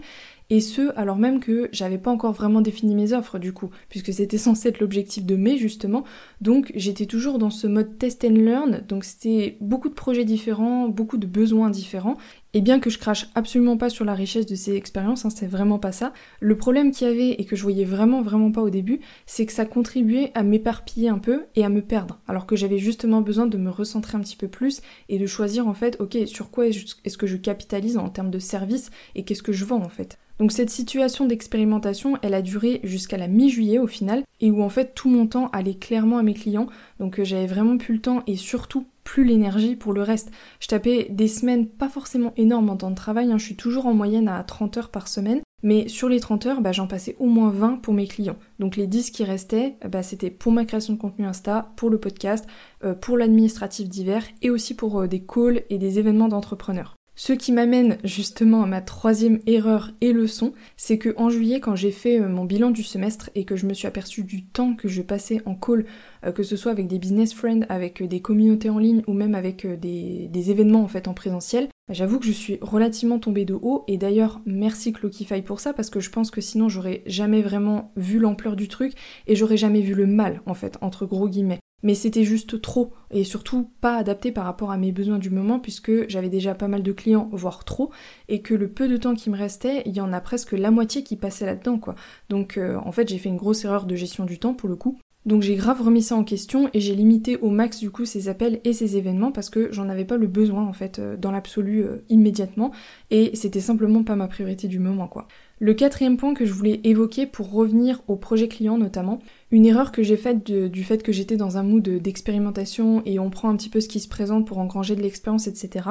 et 0.53 0.61
ce 0.61 0.95
alors 0.95 1.17
même 1.17 1.39
que 1.39 1.67
j'avais 1.71 1.97
pas 1.97 2.11
encore 2.11 2.31
vraiment 2.31 2.61
défini 2.61 2.93
mes 2.93 3.13
offres 3.13 3.39
du 3.39 3.53
coup, 3.53 3.71
puisque 3.89 4.13
c'était 4.13 4.37
censé 4.37 4.69
être 4.69 4.79
l'objectif 4.79 5.25
de 5.25 5.35
mai 5.35 5.57
justement, 5.57 6.03
donc 6.41 6.71
j'étais 6.75 7.07
toujours 7.07 7.39
dans 7.39 7.49
ce 7.49 7.65
mode 7.65 7.97
test 7.97 8.23
and 8.23 8.35
learn, 8.35 8.83
donc 8.87 9.03
c'était 9.03 9.57
beaucoup 9.61 9.89
de 9.89 9.95
projets 9.95 10.25
différents, 10.25 10.87
beaucoup 10.89 11.17
de 11.17 11.25
besoins 11.25 11.71
différents, 11.71 12.17
et 12.53 12.61
bien 12.61 12.79
que 12.79 12.89
je 12.89 12.99
crache 12.99 13.27
absolument 13.35 13.77
pas 13.77 13.89
sur 13.89 14.05
la 14.05 14.13
richesse 14.13 14.45
de 14.45 14.55
ces 14.55 14.75
expériences, 14.75 15.25
hein, 15.25 15.29
c'est 15.29 15.47
vraiment 15.47 15.79
pas 15.79 15.91
ça, 15.91 16.13
le 16.39 16.57
problème 16.57 16.91
qu'il 16.91 17.07
y 17.07 17.09
avait 17.09 17.31
et 17.31 17.45
que 17.45 17.55
je 17.55 17.63
voyais 17.63 17.85
vraiment 17.85 18.21
vraiment 18.21 18.51
pas 18.51 18.61
au 18.61 18.69
début, 18.69 18.99
c'est 19.25 19.45
que 19.45 19.53
ça 19.53 19.65
contribuait 19.65 20.31
à 20.35 20.43
m'éparpiller 20.43 21.09
un 21.09 21.19
peu 21.19 21.45
et 21.55 21.65
à 21.65 21.69
me 21.69 21.81
perdre, 21.81 22.19
alors 22.27 22.45
que 22.45 22.55
j'avais 22.55 22.77
justement 22.77 23.21
besoin 23.21 23.47
de 23.47 23.57
me 23.57 23.69
recentrer 23.69 24.17
un 24.17 24.21
petit 24.21 24.37
peu 24.37 24.47
plus 24.47 24.81
et 25.09 25.17
de 25.17 25.25
choisir 25.25 25.67
en 25.67 25.73
fait, 25.73 25.97
ok, 25.99 26.17
sur 26.25 26.51
quoi 26.51 26.67
est-ce 26.67 27.17
que 27.17 27.27
je 27.27 27.37
capitalise 27.37 27.97
en 27.97 28.09
termes 28.09 28.31
de 28.31 28.39
service 28.39 28.91
et 29.15 29.23
qu'est-ce 29.23 29.43
que 29.43 29.53
je 29.53 29.65
vends 29.65 29.81
en 29.83 29.89
fait. 29.89 30.17
Donc 30.39 30.51
cette 30.51 30.71
situation 30.71 31.25
d'expérimentation, 31.25 32.17
elle 32.21 32.33
a 32.33 32.41
duré 32.41 32.81
jusqu'à 32.83 33.17
la 33.17 33.27
mi-juillet 33.27 33.77
au 33.77 33.87
final, 33.87 34.23
et 34.41 34.51
où 34.51 34.63
en 34.63 34.69
fait 34.69 34.93
tout 34.95 35.09
mon 35.09 35.27
temps 35.27 35.49
allait 35.53 35.75
clairement 35.75 36.17
à 36.17 36.23
mes 36.23 36.33
clients, 36.33 36.67
donc 36.99 37.19
euh, 37.19 37.23
j'avais 37.23 37.47
vraiment 37.47 37.77
plus 37.77 37.95
le 37.95 38.01
temps 38.01 38.23
et 38.27 38.35
surtout 38.35 38.85
plus 39.13 39.25
l'énergie 39.25 39.75
pour 39.75 39.93
le 39.93 40.01
reste. 40.01 40.31
Je 40.59 40.67
tapais 40.67 41.05
des 41.11 41.27
semaines 41.27 41.67
pas 41.67 41.87
forcément 41.87 42.33
énormes 42.35 42.71
en 42.71 42.77
temps 42.77 42.89
de 42.89 42.95
travail, 42.95 43.31
hein. 43.31 43.37
je 43.37 43.45
suis 43.45 43.55
toujours 43.55 43.85
en 43.85 43.93
moyenne 43.93 44.27
à 44.27 44.43
30 44.43 44.77
heures 44.77 44.89
par 44.89 45.07
semaine, 45.07 45.41
mais 45.61 45.87
sur 45.87 46.09
les 46.09 46.19
30 46.19 46.47
heures, 46.47 46.61
bah, 46.61 46.71
j'en 46.71 46.87
passais 46.87 47.15
au 47.19 47.27
moins 47.27 47.51
20 47.51 47.75
pour 47.83 47.93
mes 47.93 48.07
clients. 48.07 48.37
Donc 48.57 48.75
les 48.75 48.87
10 48.87 49.11
qui 49.11 49.23
restaient, 49.23 49.77
bah, 49.87 50.01
c'était 50.01 50.31
pour 50.31 50.51
ma 50.51 50.65
création 50.65 50.93
de 50.93 50.97
contenu 50.97 51.27
Insta, 51.27 51.73
pour 51.75 51.91
le 51.91 51.99
podcast, 51.99 52.47
euh, 52.83 52.95
pour 52.95 53.15
l'administratif 53.15 53.87
divers 53.87 54.25
et 54.41 54.49
aussi 54.49 54.75
pour 54.75 55.01
euh, 55.01 55.07
des 55.07 55.23
calls 55.23 55.61
et 55.69 55.77
des 55.77 55.99
événements 55.99 56.27
d'entrepreneurs. 56.27 56.95
Ce 57.15 57.31
qui 57.31 57.51
m'amène 57.51 57.99
justement 58.03 58.63
à 58.63 58.65
ma 58.65 58.81
troisième 58.81 59.39
erreur 59.45 59.91
et 60.01 60.13
leçon, 60.13 60.53
c'est 60.77 60.97
que 60.97 61.13
en 61.15 61.29
juillet, 61.29 61.59
quand 61.59 61.75
j'ai 61.75 61.91
fait 61.91 62.19
euh, 62.19 62.27
mon 62.27 62.43
bilan 62.43 62.71
du 62.71 62.81
semestre 62.81 63.29
et 63.35 63.45
que 63.45 63.55
je 63.55 63.67
me 63.67 63.75
suis 63.75 63.87
aperçu 63.87 64.23
du 64.23 64.45
temps 64.45 64.73
que 64.73 64.87
je 64.87 65.03
passais 65.03 65.39
en 65.45 65.53
call, 65.53 65.85
euh, 66.25 66.31
que 66.31 66.41
ce 66.41 66.55
soit 66.55 66.71
avec 66.71 66.87
des 66.87 66.97
business 66.97 67.31
friends, 67.31 67.65
avec 67.69 68.01
euh, 68.01 68.07
des 68.07 68.19
communautés 68.19 68.71
en 68.71 68.79
ligne 68.79 69.03
ou 69.05 69.13
même 69.13 69.35
avec 69.35 69.67
des, 69.79 70.49
événements 70.49 70.83
en 70.83 70.87
fait 70.87 71.07
en 71.07 71.13
présentiel, 71.13 71.69
j'avoue 71.87 72.19
que 72.19 72.25
je 72.25 72.31
suis 72.31 72.57
relativement 72.61 73.19
tombée 73.19 73.45
de 73.45 73.53
haut. 73.53 73.83
Et 73.87 73.97
d'ailleurs 73.97 74.41
merci 74.47 74.91
Clockify 74.91 75.43
pour 75.43 75.59
ça 75.59 75.71
parce 75.71 75.91
que 75.91 75.99
je 75.99 76.09
pense 76.09 76.31
que 76.31 76.41
sinon 76.41 76.67
j'aurais 76.67 77.03
jamais 77.05 77.43
vraiment 77.43 77.93
vu 77.95 78.17
l'ampleur 78.17 78.55
du 78.55 78.67
truc 78.67 78.93
et 79.27 79.35
j'aurais 79.35 79.57
jamais 79.57 79.81
vu 79.81 79.93
le 79.93 80.07
mal 80.07 80.41
en 80.47 80.55
fait 80.55 80.77
entre 80.81 81.05
gros 81.05 81.29
guillemets 81.29 81.59
mais 81.83 81.95
c'était 81.95 82.23
juste 82.23 82.61
trop 82.61 82.93
et 83.11 83.23
surtout 83.23 83.69
pas 83.81 83.95
adapté 83.97 84.31
par 84.31 84.45
rapport 84.45 84.71
à 84.71 84.77
mes 84.77 84.91
besoins 84.91 85.19
du 85.19 85.29
moment 85.29 85.59
puisque 85.59 86.09
j'avais 86.09 86.29
déjà 86.29 86.55
pas 86.55 86.67
mal 86.67 86.81
de 86.81 86.91
clients, 86.91 87.29
voire 87.31 87.65
trop, 87.65 87.91
et 88.29 88.41
que 88.41 88.53
le 88.53 88.69
peu 88.69 88.87
de 88.87 88.97
temps 88.97 89.13
qui 89.13 89.29
me 89.29 89.37
restait, 89.37 89.83
il 89.85 89.93
y 89.93 90.01
en 90.01 90.13
a 90.13 90.21
presque 90.21 90.53
la 90.53 90.71
moitié 90.71 91.03
qui 91.03 91.17
passait 91.17 91.45
là-dedans 91.45 91.77
quoi. 91.77 91.95
Donc 92.29 92.57
euh, 92.57 92.77
en 92.83 92.91
fait 92.91 93.09
j'ai 93.09 93.17
fait 93.17 93.29
une 93.29 93.37
grosse 93.37 93.65
erreur 93.65 93.85
de 93.85 93.95
gestion 93.95 94.25
du 94.25 94.39
temps 94.39 94.53
pour 94.53 94.69
le 94.69 94.75
coup. 94.75 94.97
Donc 95.25 95.41
j'ai 95.41 95.55
grave 95.55 95.81
remis 95.81 96.01
ça 96.01 96.15
en 96.15 96.25
question 96.25 96.69
et 96.73 96.81
j'ai 96.81 96.95
limité 96.95 97.37
au 97.37 97.49
max 97.49 97.79
du 97.79 97.89
coup 97.89 98.03
ces 98.03 98.27
appels 98.27 98.59
et 98.65 98.73
ces 98.73 98.97
événements 98.97 99.31
parce 99.31 99.49
que 99.49 99.71
j'en 99.71 99.87
avais 99.87 100.03
pas 100.03 100.17
le 100.17 100.27
besoin 100.27 100.63
en 100.63 100.73
fait 100.73 100.99
euh, 100.99 101.15
dans 101.15 101.31
l'absolu 101.31 101.83
euh, 101.83 102.03
immédiatement 102.09 102.71
et 103.09 103.33
c'était 103.33 103.61
simplement 103.61 104.03
pas 104.03 104.17
ma 104.17 104.27
priorité 104.27 104.67
du 104.67 104.79
moment 104.79 105.07
quoi. 105.07 105.27
Le 105.59 105.73
quatrième 105.73 106.17
point 106.17 106.33
que 106.33 106.45
je 106.45 106.51
voulais 106.51 106.81
évoquer 106.83 107.25
pour 107.25 107.53
revenir 107.53 108.01
au 108.09 108.17
projet 108.17 108.49
client 108.49 108.77
notamment, 108.77 109.19
une 109.53 109.67
erreur 109.67 109.91
que 109.91 110.01
j'ai 110.01 110.17
faite 110.17 110.43
du 110.51 110.83
fait 110.83 111.03
que 111.03 111.11
j'étais 111.11 111.37
dans 111.37 111.57
un 111.57 111.63
mood 111.63 111.87
d'expérimentation 111.87 113.03
et 113.05 113.19
on 113.19 113.29
prend 113.29 113.49
un 113.49 113.55
petit 113.55 113.69
peu 113.69 113.81
ce 113.81 113.87
qui 113.87 113.99
se 113.99 114.07
présente 114.07 114.47
pour 114.47 114.57
engranger 114.57 114.95
de 114.95 115.01
l'expérience, 115.03 115.45
etc., 115.45 115.87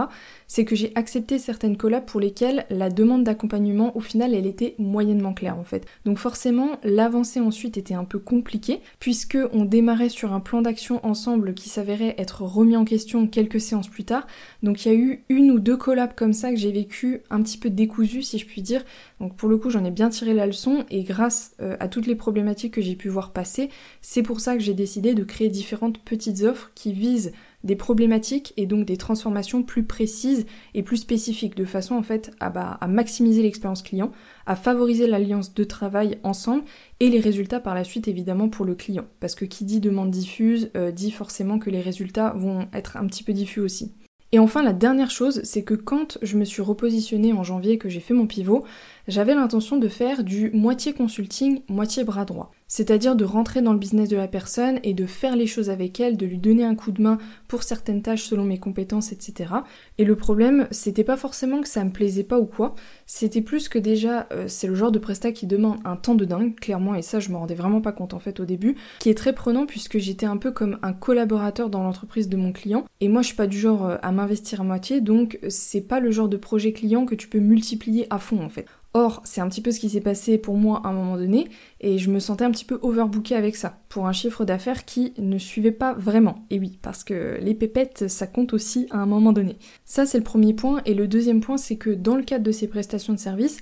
c'est 0.49 0.65
que 0.65 0.75
j'ai 0.75 0.91
accepté 0.97 1.39
certaines 1.39 1.77
collabs 1.77 2.05
pour 2.05 2.21
lesquelles 2.21 2.67
la 2.71 2.91
demande 2.91 3.23
d'accompagnement, 3.23 3.97
au 3.97 4.01
final, 4.01 4.35
elle 4.35 4.47
était 4.47 4.75
moyennement 4.79 5.33
claire 5.33 5.57
en 5.57 5.63
fait. 5.63 5.87
Donc 6.05 6.19
forcément, 6.19 6.71
l'avancée 6.83 7.39
ensuite 7.39 7.77
était 7.77 7.95
un 7.95 8.03
peu 8.05 8.19
compliquée, 8.19 8.81
puisque 8.99 9.39
on 9.53 9.65
démarrait 9.65 10.09
sur 10.09 10.33
un 10.33 10.41
plan 10.41 10.61
d'action 10.61 10.99
ensemble 11.07 11.55
qui 11.55 11.69
s'avérait 11.69 12.17
être 12.19 12.43
remis 12.43 12.77
en 12.77 12.85
question 12.85 13.29
quelques 13.29 13.61
séances 13.61 13.89
plus 13.89 14.05
tard. 14.05 14.27
Donc 14.65 14.85
il 14.85 14.93
y 14.93 14.93
a 14.93 14.99
eu 14.99 15.23
une 15.29 15.53
ou 15.53 15.61
deux 15.61 15.77
collabs 15.77 16.17
comme 16.17 16.33
ça 16.33 16.51
que 16.51 16.57
j'ai 16.57 16.73
vécu 16.73 17.21
un 17.31 17.41
petit 17.41 17.59
peu 17.59 17.71
décousu, 17.71 18.23
si 18.23 18.39
je 18.39 18.47
puis 18.47 18.61
dire. 18.61 18.85
Donc 19.21 19.37
pour 19.37 19.49
le 19.49 19.57
coup, 19.57 19.71
j'en 19.71 19.85
ai 19.85 19.93
bien 19.93 20.09
tiré 20.09 20.35
la 20.35 20.47
leçon 20.47 20.85
et 20.91 21.05
grâce 21.05 21.53
euh, 21.61 21.77
à 21.79 21.87
toutes 21.87 22.09
les 22.09 22.17
problématiques 22.17 22.75
que 22.75 22.81
j'ai 22.81 22.97
pu 22.97 23.09
voir 23.09 23.33
passer, 23.33 23.52
c'est 24.01 24.23
pour 24.23 24.41
ça 24.41 24.55
que 24.55 24.63
j'ai 24.63 24.75
décidé 24.75 25.15
de 25.15 25.25
créer 25.25 25.49
différentes 25.49 25.99
petites 25.99 26.43
offres 26.43 26.71
qui 26.75 26.93
visent 26.93 27.33
des 27.65 27.77
problématiques 27.77 28.53
et 28.57 28.67
donc 28.67 28.87
des 28.87 28.97
transformations 28.97 29.63
plus 29.63 29.85
précises 29.85 30.47
et 30.75 30.83
plus 30.83 30.97
spécifiques, 30.97 31.57
de 31.57 31.65
façon 31.65 31.95
en 31.95 32.03
fait 32.03 32.33
à, 32.41 32.51
bah, 32.51 32.79
maximiser 32.89 33.43
l'expérience 33.43 33.83
client, 33.83 34.11
à 34.47 34.57
favoriser 34.57 35.07
l'alliance 35.07 35.55
de 35.55 35.65
travail 35.65 36.19
ensemble 36.23 36.65
et 37.01 37.09
les 37.09 37.21
résultats 37.21 37.61
par 37.61 37.75
la 37.75 37.85
suite 37.85 38.09
évidemment 38.09 38.49
pour 38.49 38.65
le 38.65 38.75
client. 38.75 39.05
Parce 39.21 39.35
que 39.35 39.45
qui 39.45 39.65
dit 39.65 39.81
demande 39.81 40.11
diffuse 40.11 40.71
euh, 40.77 40.91
dit 40.91 41.13
forcément 41.13 41.59
que 41.59 41.71
les 41.71 41.81
résultats 41.81 42.33
vont 42.37 42.67
être 42.73 42.97
un 42.97 43.07
petit 43.07 43.25
peu 43.25 43.33
diffus 43.33 43.61
aussi. 43.61 43.93
Et 44.35 44.39
enfin, 44.39 44.63
la 44.63 44.73
dernière 44.73 45.11
chose, 45.11 45.43
c'est 45.45 45.63
que 45.63 45.75
quand 45.75 46.17
je 46.23 46.39
me 46.39 46.45
suis 46.47 46.63
repositionnée 46.63 47.35
en 47.35 47.45
janvier, 47.45 47.77
que 47.77 47.91
j'ai 47.91 48.01
fait 48.01 48.15
mon 48.15 48.27
pivot, 48.27 48.65
j'avais 49.09 49.35
l'intention 49.35 49.77
de 49.77 49.89
faire 49.89 50.25
du 50.25 50.51
moitié 50.53 50.93
consulting, 50.93 51.63
moitié 51.69 52.05
bras 52.05 52.25
droit 52.25 52.53
c'est-à-dire 52.73 53.17
de 53.17 53.27
rentrer 53.27 53.61
dans 53.61 53.75
le 53.75 53.79
business 53.79 54.09
de 54.09 54.17
la 54.17 54.29
personne 54.29 54.81
et 54.83 54.95
de 54.95 55.05
faire 55.05 55.37
les 55.37 55.47
choses 55.47 55.69
avec 55.69 56.01
elle, 56.01 56.17
de 56.17 56.25
lui 56.25 56.39
donner 56.39 56.65
un 56.65 56.75
coup 56.75 56.91
de 56.91 57.03
main 57.03 57.19
pour 57.47 57.65
certaines 57.65 58.01
tâches 58.01 58.23
selon 58.23 58.45
mes 58.45 58.59
compétences, 58.59 59.13
etc. 59.13 59.53
Et 59.99 60.07
le 60.07 60.17
problème, 60.17 60.69
c'était 60.71 61.05
pas 61.05 61.19
forcément 61.19 61.61
que 61.61 61.69
ça 61.69 61.85
me 61.85 61.91
plaisait 61.91 62.25
pas 62.25 62.39
ou 62.39 62.47
quoi, 62.47 62.75
c'était 63.05 63.43
plus 63.43 63.69
que 63.69 63.79
déjà, 63.79 64.27
euh, 64.33 64.47
c'est 64.49 64.69
le 64.69 64.75
genre 64.75 64.91
de 64.91 64.99
prestat 64.99 65.33
qui 65.33 65.47
demande 65.47 65.81
un 65.85 65.97
temps 65.97 66.15
de 66.15 66.25
dingue, 66.25 66.59
clairement, 66.59 66.95
et 66.95 67.03
ça 67.03 67.21
je 67.21 67.29
me 67.29 67.37
rendais 67.37 67.55
vraiment 67.55 67.83
pas 67.83 67.93
compte 67.93 68.15
en 68.15 68.19
fait 68.19 68.41
au 68.41 68.47
début, 68.47 68.77
qui 69.01 69.11
est 69.11 69.19
très 69.19 69.35
prenant 69.35 69.67
puisque 69.67 69.99
j'étais 69.99 70.25
un 70.25 70.39
peu 70.39 70.51
comme 70.51 70.79
un 70.83 70.95
collaborateur 70.95 71.69
dans 71.69 71.83
l'entreprise 71.83 72.31
de 72.31 72.39
mon 72.39 72.53
client, 72.53 72.87
et 73.03 73.09
moi 73.09 73.21
je 73.21 73.27
suis 73.27 73.37
pas 73.37 73.47
du 73.47 73.59
genre 73.59 73.85
euh, 73.85 73.97
à 74.01 74.13
m'investir 74.13 74.63
à 74.63 74.65
moitié, 74.65 75.03
donc 75.03 75.39
c'est 75.51 75.83
pas 75.83 76.01
le 76.01 76.11
genre 76.11 76.31
de 76.31 76.39
projet 76.39 76.73
client 76.73 77.05
que 77.05 77.17
tu 77.17 77.29
peux 77.29 77.39
multiplier 77.39 78.07
à 78.09 78.19
fond 78.19 78.43
en 78.43 78.49
fait. 78.49 78.65
Or, 78.95 79.23
c'est 79.25 79.41
un 79.41 79.49
petit 79.49 79.63
peu 79.63 79.71
ce 79.71 79.81
qui 79.81 79.89
s'est 79.89 80.03
passé 80.03 80.37
pour 80.37 80.57
moi 80.57 80.83
à 80.85 80.89
un 80.89 80.93
moment 80.93 81.17
donné, 81.17 81.49
et 81.81 81.97
je 81.97 82.11
me 82.11 82.19
sentais 82.19 82.45
un 82.45 82.51
petit 82.51 82.67
peu 82.67 82.79
overbooké 82.83 83.35
avec 83.35 83.57
ça, 83.57 83.81
pour 83.89 84.07
un 84.07 84.13
chiffre 84.13 84.45
d'affaires 84.45 84.85
qui 84.85 85.15
ne 85.17 85.39
suivait 85.39 85.73
pas 85.73 85.95
vraiment. 85.95 86.45
Et 86.51 86.59
oui, 86.59 86.79
parce 86.83 87.03
que 87.03 87.39
les 87.41 87.55
pépettes, 87.55 88.09
ça 88.09 88.27
compte 88.27 88.53
aussi 88.53 88.87
à 88.91 88.99
un 88.99 89.07
moment 89.07 89.33
donné. 89.33 89.57
Ça, 89.87 90.05
c'est 90.05 90.19
le 90.19 90.25
premier 90.25 90.53
point, 90.53 90.83
et 90.85 90.93
le 90.93 91.09
deuxième 91.09 91.41
point, 91.41 91.57
c'est 91.57 91.77
que 91.77 91.91
dans 91.91 92.17
le 92.17 92.23
cadre 92.23 92.45
de 92.45 92.53
ces 92.53 92.69
prestations 92.69 93.15
de 93.15 93.19
services, 93.19 93.61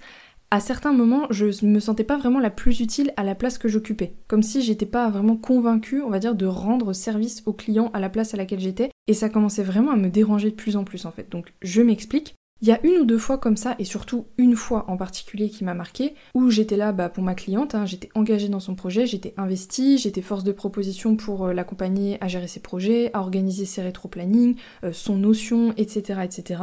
à 0.52 0.58
certains 0.58 0.92
moments, 0.92 1.28
je 1.30 1.64
me 1.64 1.78
sentais 1.78 2.02
pas 2.02 2.18
vraiment 2.18 2.40
la 2.40 2.50
plus 2.50 2.80
utile 2.80 3.12
à 3.16 3.22
la 3.22 3.36
place 3.36 3.56
que 3.56 3.68
j'occupais. 3.68 4.14
Comme 4.26 4.42
si 4.42 4.62
j'étais 4.62 4.86
pas 4.86 5.08
vraiment 5.08 5.36
convaincue, 5.36 6.02
on 6.02 6.10
va 6.10 6.18
dire, 6.18 6.34
de 6.34 6.46
rendre 6.46 6.92
service 6.92 7.44
aux 7.46 7.52
clients 7.52 7.92
à 7.94 8.00
la 8.00 8.08
place 8.08 8.34
à 8.34 8.36
laquelle 8.36 8.58
j'étais. 8.58 8.90
Et 9.06 9.14
ça 9.14 9.28
commençait 9.28 9.62
vraiment 9.62 9.92
à 9.92 9.96
me 9.96 10.08
déranger 10.08 10.50
de 10.50 10.56
plus 10.56 10.76
en 10.76 10.82
plus 10.82 11.06
en 11.06 11.12
fait. 11.12 11.30
Donc 11.30 11.52
je 11.62 11.82
m'explique. 11.82 12.34
Il 12.62 12.68
y 12.68 12.72
a 12.72 12.80
une 12.84 12.98
ou 12.98 13.04
deux 13.06 13.16
fois 13.18 13.38
comme 13.38 13.56
ça, 13.56 13.74
et 13.78 13.84
surtout 13.84 14.26
une 14.36 14.54
fois 14.54 14.84
en 14.88 14.98
particulier 14.98 15.48
qui 15.48 15.64
m'a 15.64 15.72
marqué, 15.72 16.14
où 16.34 16.50
j'étais 16.50 16.76
là 16.76 16.92
bah, 16.92 17.08
pour 17.08 17.24
ma 17.24 17.34
cliente, 17.34 17.74
hein, 17.74 17.86
j'étais 17.86 18.10
engagée 18.14 18.48
dans 18.48 18.60
son 18.60 18.74
projet, 18.74 19.06
j'étais 19.06 19.32
investie, 19.38 19.96
j'étais 19.96 20.20
force 20.20 20.44
de 20.44 20.52
proposition 20.52 21.16
pour 21.16 21.46
euh, 21.46 21.52
l'accompagner 21.54 22.18
à 22.20 22.28
gérer 22.28 22.48
ses 22.48 22.60
projets, 22.60 23.10
à 23.14 23.20
organiser 23.20 23.64
ses 23.64 23.80
rétro-planning, 23.80 24.56
euh, 24.84 24.92
son 24.92 25.16
notion, 25.16 25.72
etc., 25.78 26.20
etc. 26.22 26.62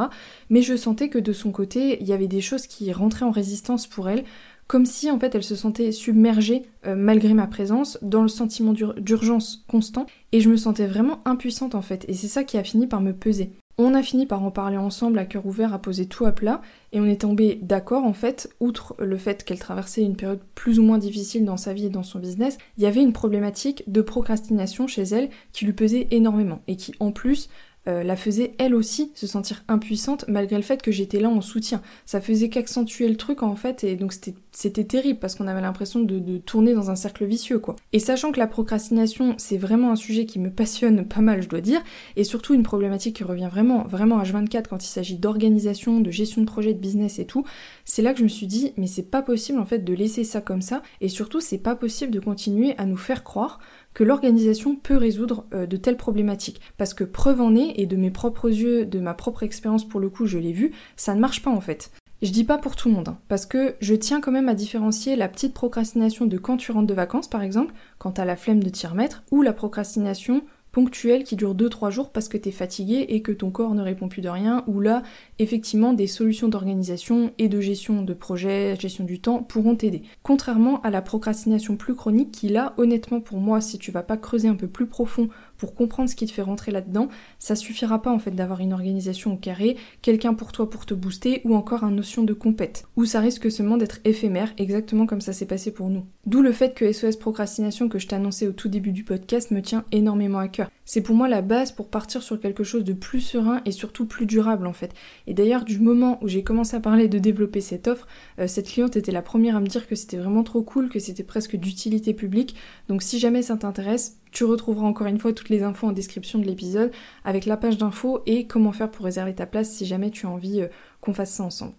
Mais 0.51 0.61
je 0.61 0.75
sentais 0.75 1.09
que 1.09 1.17
de 1.17 1.33
son 1.33 1.51
côté, 1.51 1.97
il 1.99 2.07
y 2.07 2.13
avait 2.13 2.27
des 2.27 2.41
choses 2.41 2.67
qui 2.67 2.91
rentraient 2.91 3.25
en 3.25 3.31
résistance 3.31 3.87
pour 3.87 4.07
elle, 4.07 4.23
comme 4.67 4.85
si 4.85 5.09
en 5.09 5.19
fait 5.19 5.33
elle 5.33 5.43
se 5.43 5.55
sentait 5.55 5.91
submergée 5.91 6.63
euh, 6.85 6.95
malgré 6.95 7.33
ma 7.33 7.47
présence 7.47 7.97
dans 8.03 8.21
le 8.21 8.27
sentiment 8.27 8.73
d'urgence 8.73 9.65
constant 9.67 10.05
et 10.31 10.41
je 10.41 10.49
me 10.49 10.57
sentais 10.57 10.85
vraiment 10.85 11.21
impuissante 11.25 11.73
en 11.73 11.81
fait 11.81 12.05
et 12.07 12.13
c'est 12.13 12.27
ça 12.27 12.43
qui 12.43 12.57
a 12.57 12.63
fini 12.63 12.85
par 12.85 13.01
me 13.01 13.13
peser. 13.13 13.51
On 13.79 13.93
a 13.93 14.01
fini 14.01 14.25
par 14.25 14.43
en 14.43 14.49
parler 14.49 14.77
ensemble 14.77 15.19
à 15.19 15.25
cœur 15.25 15.45
ouvert, 15.45 15.71
à 15.71 15.79
poser 15.79 16.07
tout 16.07 16.25
à 16.25 16.31
plat, 16.31 16.61
et 16.93 16.99
on 16.99 17.05
est 17.05 17.21
tombé 17.21 17.59
d'accord 17.61 18.05
en 18.05 18.13
fait, 18.13 18.49
outre 18.59 18.95
le 18.97 19.17
fait 19.17 19.43
qu'elle 19.43 19.59
traversait 19.59 20.01
une 20.01 20.15
période 20.15 20.41
plus 20.55 20.79
ou 20.79 20.83
moins 20.83 20.97
difficile 20.97 21.45
dans 21.45 21.57
sa 21.57 21.73
vie 21.73 21.85
et 21.85 21.89
dans 21.91 22.01
son 22.01 22.17
business, 22.17 22.57
il 22.77 22.83
y 22.83 22.87
avait 22.87 23.03
une 23.03 23.13
problématique 23.13 23.83
de 23.85 24.01
procrastination 24.01 24.87
chez 24.87 25.03
elle 25.03 25.29
qui 25.51 25.65
lui 25.65 25.73
pesait 25.73 26.07
énormément, 26.09 26.63
et 26.67 26.75
qui 26.75 26.95
en 26.99 27.11
plus 27.11 27.49
euh, 27.87 28.03
la 28.03 28.15
faisait 28.15 28.53
elle 28.57 28.75
aussi 28.75 29.11
se 29.15 29.27
sentir 29.27 29.63
impuissante 29.67 30.25
malgré 30.27 30.55
le 30.55 30.61
fait 30.61 30.81
que 30.81 30.91
j'étais 30.91 31.19
là 31.19 31.29
en 31.29 31.41
soutien. 31.41 31.81
Ça 32.05 32.21
faisait 32.21 32.49
qu'accentuer 32.49 33.07
le 33.07 33.15
truc 33.15 33.43
en 33.43 33.55
fait 33.55 33.83
et 33.83 33.95
donc 33.95 34.13
c'était 34.51 34.83
terrible 34.83 35.19
parce 35.19 35.35
qu'on 35.35 35.47
avait 35.47 35.61
l'impression 35.61 36.01
de, 36.01 36.37
tourner 36.37 36.73
dans 36.73 36.91
un 36.91 36.95
cercle 36.95 37.25
vicieux 37.25 37.59
quoi. 37.59 37.75
Et 37.93 37.99
sachant 37.99 38.31
que 38.31 38.39
la 38.39 38.47
procrastination 38.47 39.35
c'est 39.37 39.57
vraiment 39.57 39.91
un 39.91 39.95
sujet 39.95 40.25
qui 40.25 40.39
me 40.39 40.49
passionne 40.49 41.05
pas 41.05 41.21
mal 41.21 41.41
je 41.41 41.49
dois 41.49 41.61
dire 41.61 41.81
et 42.15 42.23
surtout 42.23 42.53
une 42.53 42.63
problématique 42.63 43.15
qui 43.15 43.23
revient 43.23 43.49
vraiment 43.49 43.83
vraiment 43.83 44.21
H24 44.21 44.65
quand 44.69 44.83
il 44.83 44.89
s'agit 44.89 45.17
d'organisation, 45.17 45.99
de 45.99 46.11
gestion 46.11 46.41
de 46.41 46.47
projet, 46.47 46.73
de 46.73 46.79
business 46.79 47.19
et 47.19 47.25
tout, 47.25 47.45
c'est 47.85 48.01
là 48.01 48.13
que 48.13 48.19
je 48.19 48.23
me 48.23 48.29
suis 48.29 48.47
dit 48.47 48.73
mais 48.77 48.87
c'est 48.87 49.09
pas 49.09 49.21
possible 49.21 49.59
en 49.59 49.65
fait 49.65 49.79
de 49.79 49.93
laisser 49.93 50.23
ça 50.23 50.41
comme 50.41 50.61
ça 50.61 50.81
et 51.01 51.09
surtout 51.09 51.39
c'est 51.39 51.57
pas 51.57 51.75
possible 51.75 52.11
de 52.11 52.19
continuer 52.19 52.75
à 52.77 52.85
nous 52.85 52.97
faire 52.97 53.23
croire 53.23 53.59
que 53.97 54.03
l'organisation 54.03 54.75
peut 54.75 54.95
résoudre 54.95 55.47
euh, 55.55 55.65
de 55.65 55.75
telles 55.75 55.97
problématiques. 55.97 56.61
Parce 56.77 56.93
que 56.93 57.03
preuve 57.03 57.41
en 57.41 57.55
est, 57.55 57.73
et 57.77 57.87
de 57.87 57.95
mes 57.95 58.11
propres 58.11 58.47
yeux, 58.47 58.85
de 58.85 58.99
ma 58.99 59.15
propre 59.15 59.41
expérience 59.41 59.89
pour 59.89 59.99
le 59.99 60.07
coup, 60.07 60.27
je 60.27 60.37
l'ai 60.37 60.51
vu, 60.51 60.71
ça 60.95 61.15
ne 61.15 61.19
marche 61.19 61.41
pas 61.41 61.49
en 61.49 61.61
fait. 61.61 61.89
Je 62.21 62.29
dis 62.29 62.43
pas 62.43 62.59
pour 62.59 62.75
tout 62.75 62.89
le 62.89 62.93
monde, 62.93 63.07
hein, 63.07 63.17
parce 63.27 63.47
que 63.47 63.73
je 63.81 63.95
tiens 63.95 64.21
quand 64.21 64.31
même 64.31 64.49
à 64.49 64.53
différencier 64.53 65.15
la 65.15 65.27
petite 65.27 65.55
procrastination 65.55 66.27
de 66.27 66.37
quand 66.37 66.57
tu 66.57 66.71
rentres 66.71 66.85
de 66.85 66.93
vacances 66.93 67.27
par 67.27 67.41
exemple, 67.41 67.73
quand 67.97 68.11
t'as 68.11 68.25
la 68.25 68.35
flemme 68.35 68.63
de 68.63 68.69
t'y 68.69 68.85
remettre, 68.85 69.23
ou 69.31 69.41
la 69.41 69.53
procrastination 69.53 70.43
ponctuelle 70.77 71.23
qui 71.23 71.35
dure 71.35 71.55
2-3 71.55 71.89
jours 71.89 72.11
parce 72.11 72.27
que 72.27 72.37
t'es 72.37 72.51
fatigué 72.51 73.07
et 73.09 73.23
que 73.23 73.31
ton 73.31 73.49
corps 73.49 73.73
ne 73.73 73.81
répond 73.81 74.09
plus 74.09 74.21
de 74.21 74.29
rien, 74.29 74.63
ou 74.67 74.79
là, 74.79 75.01
effectivement, 75.39 75.91
des 75.91 76.05
solutions 76.05 76.49
d'organisation 76.49 77.31
et 77.39 77.49
de 77.49 77.59
gestion 77.59 78.03
de 78.03 78.13
projet, 78.13 78.75
gestion 78.79 79.03
du 79.03 79.19
temps 79.19 79.41
pourront 79.41 79.75
t'aider. 79.75 80.03
Contrairement 80.21 80.79
à 80.81 80.91
la 80.91 81.01
procrastination 81.01 81.77
plus 81.77 81.95
chronique 81.95 82.29
qui 82.29 82.49
là, 82.49 82.75
honnêtement 82.77 83.21
pour 83.21 83.39
moi, 83.39 83.59
si 83.59 83.79
tu 83.79 83.89
vas 83.89 84.03
pas 84.03 84.17
creuser 84.17 84.49
un 84.49 84.55
peu 84.55 84.67
plus 84.67 84.85
profond 84.85 85.29
pour 85.57 85.75
comprendre 85.75 86.09
ce 86.09 86.15
qui 86.15 86.25
te 86.25 86.31
fait 86.31 86.41
rentrer 86.41 86.71
là-dedans, 86.71 87.07
ça 87.39 87.55
suffira 87.55 88.01
pas 88.01 88.11
en 88.11 88.19
fait 88.19 88.31
d'avoir 88.31 88.59
une 88.59 88.73
organisation 88.73 89.33
au 89.33 89.37
carré, 89.37 89.77
quelqu'un 90.01 90.33
pour 90.33 90.51
toi 90.51 90.69
pour 90.69 90.85
te 90.85 90.93
booster 90.93 91.41
ou 91.43 91.55
encore 91.55 91.83
un 91.83 91.91
notion 91.91 92.23
de 92.23 92.33
compète, 92.33 92.87
où 92.95 93.05
ça 93.05 93.19
risque 93.19 93.51
seulement 93.51 93.77
d'être 93.77 93.99
éphémère, 94.05 94.53
exactement 94.57 95.05
comme 95.05 95.21
ça 95.21 95.33
s'est 95.33 95.45
passé 95.45 95.71
pour 95.71 95.89
nous. 95.89 96.05
D'où 96.25 96.41
le 96.41 96.51
fait 96.51 96.73
que 96.73 96.91
SOS 96.91 97.17
Procrastination 97.17 97.89
que 97.89 97.99
je 97.99 98.07
annoncé 98.13 98.47
au 98.47 98.51
tout 98.51 98.69
début 98.69 98.91
du 98.91 99.03
podcast 99.03 99.51
me 99.51 99.61
tient 99.61 99.85
énormément 99.91 100.39
à 100.39 100.47
cœur. 100.47 100.69
C'est 100.89 101.01
pour 101.01 101.15
moi 101.17 101.27
la 101.27 101.41
base 101.41 101.73
pour 101.73 101.89
partir 101.89 102.23
sur 102.23 102.39
quelque 102.39 102.63
chose 102.63 102.85
de 102.85 102.93
plus 102.93 103.19
serein 103.19 103.59
et 103.65 103.73
surtout 103.73 104.05
plus 104.05 104.25
durable 104.25 104.65
en 104.65 104.71
fait. 104.71 104.93
Et 105.27 105.33
d'ailleurs 105.33 105.65
du 105.65 105.79
moment 105.79 106.17
où 106.23 106.29
j'ai 106.29 106.45
commencé 106.45 106.77
à 106.77 106.79
parler 106.79 107.09
de 107.09 107.19
développer 107.19 107.59
cette 107.59 107.89
offre, 107.89 108.07
euh, 108.39 108.47
cette 108.47 108.69
cliente 108.69 108.95
était 108.95 109.11
la 109.11 109.21
première 109.21 109.57
à 109.57 109.59
me 109.59 109.67
dire 109.67 109.85
que 109.85 109.95
c'était 109.95 110.15
vraiment 110.15 110.43
trop 110.43 110.61
cool, 110.61 110.87
que 110.87 110.99
c'était 110.99 111.23
presque 111.23 111.57
d'utilité 111.57 112.13
publique. 112.13 112.55
Donc 112.87 113.03
si 113.03 113.19
jamais 113.19 113.41
ça 113.41 113.57
t'intéresse, 113.57 114.21
tu 114.31 114.45
retrouveras 114.45 114.87
encore 114.87 115.07
une 115.07 115.19
fois 115.19 115.33
toutes 115.33 115.49
les 115.49 115.61
infos 115.61 115.87
en 115.87 115.91
description 115.91 116.39
de 116.39 116.45
l'épisode 116.45 116.91
avec 117.25 117.45
la 117.45 117.57
page 117.57 117.77
d'infos 117.77 118.21
et 118.25 118.47
comment 118.47 118.71
faire 118.71 118.89
pour 118.89 119.03
réserver 119.03 119.35
ta 119.35 119.45
place 119.45 119.69
si 119.69 119.85
jamais 119.85 120.09
tu 120.09 120.25
as 120.25 120.29
envie 120.29 120.61
euh, 120.61 120.67
qu'on 121.01 121.13
fasse 121.13 121.31
ça 121.31 121.43
ensemble. 121.43 121.73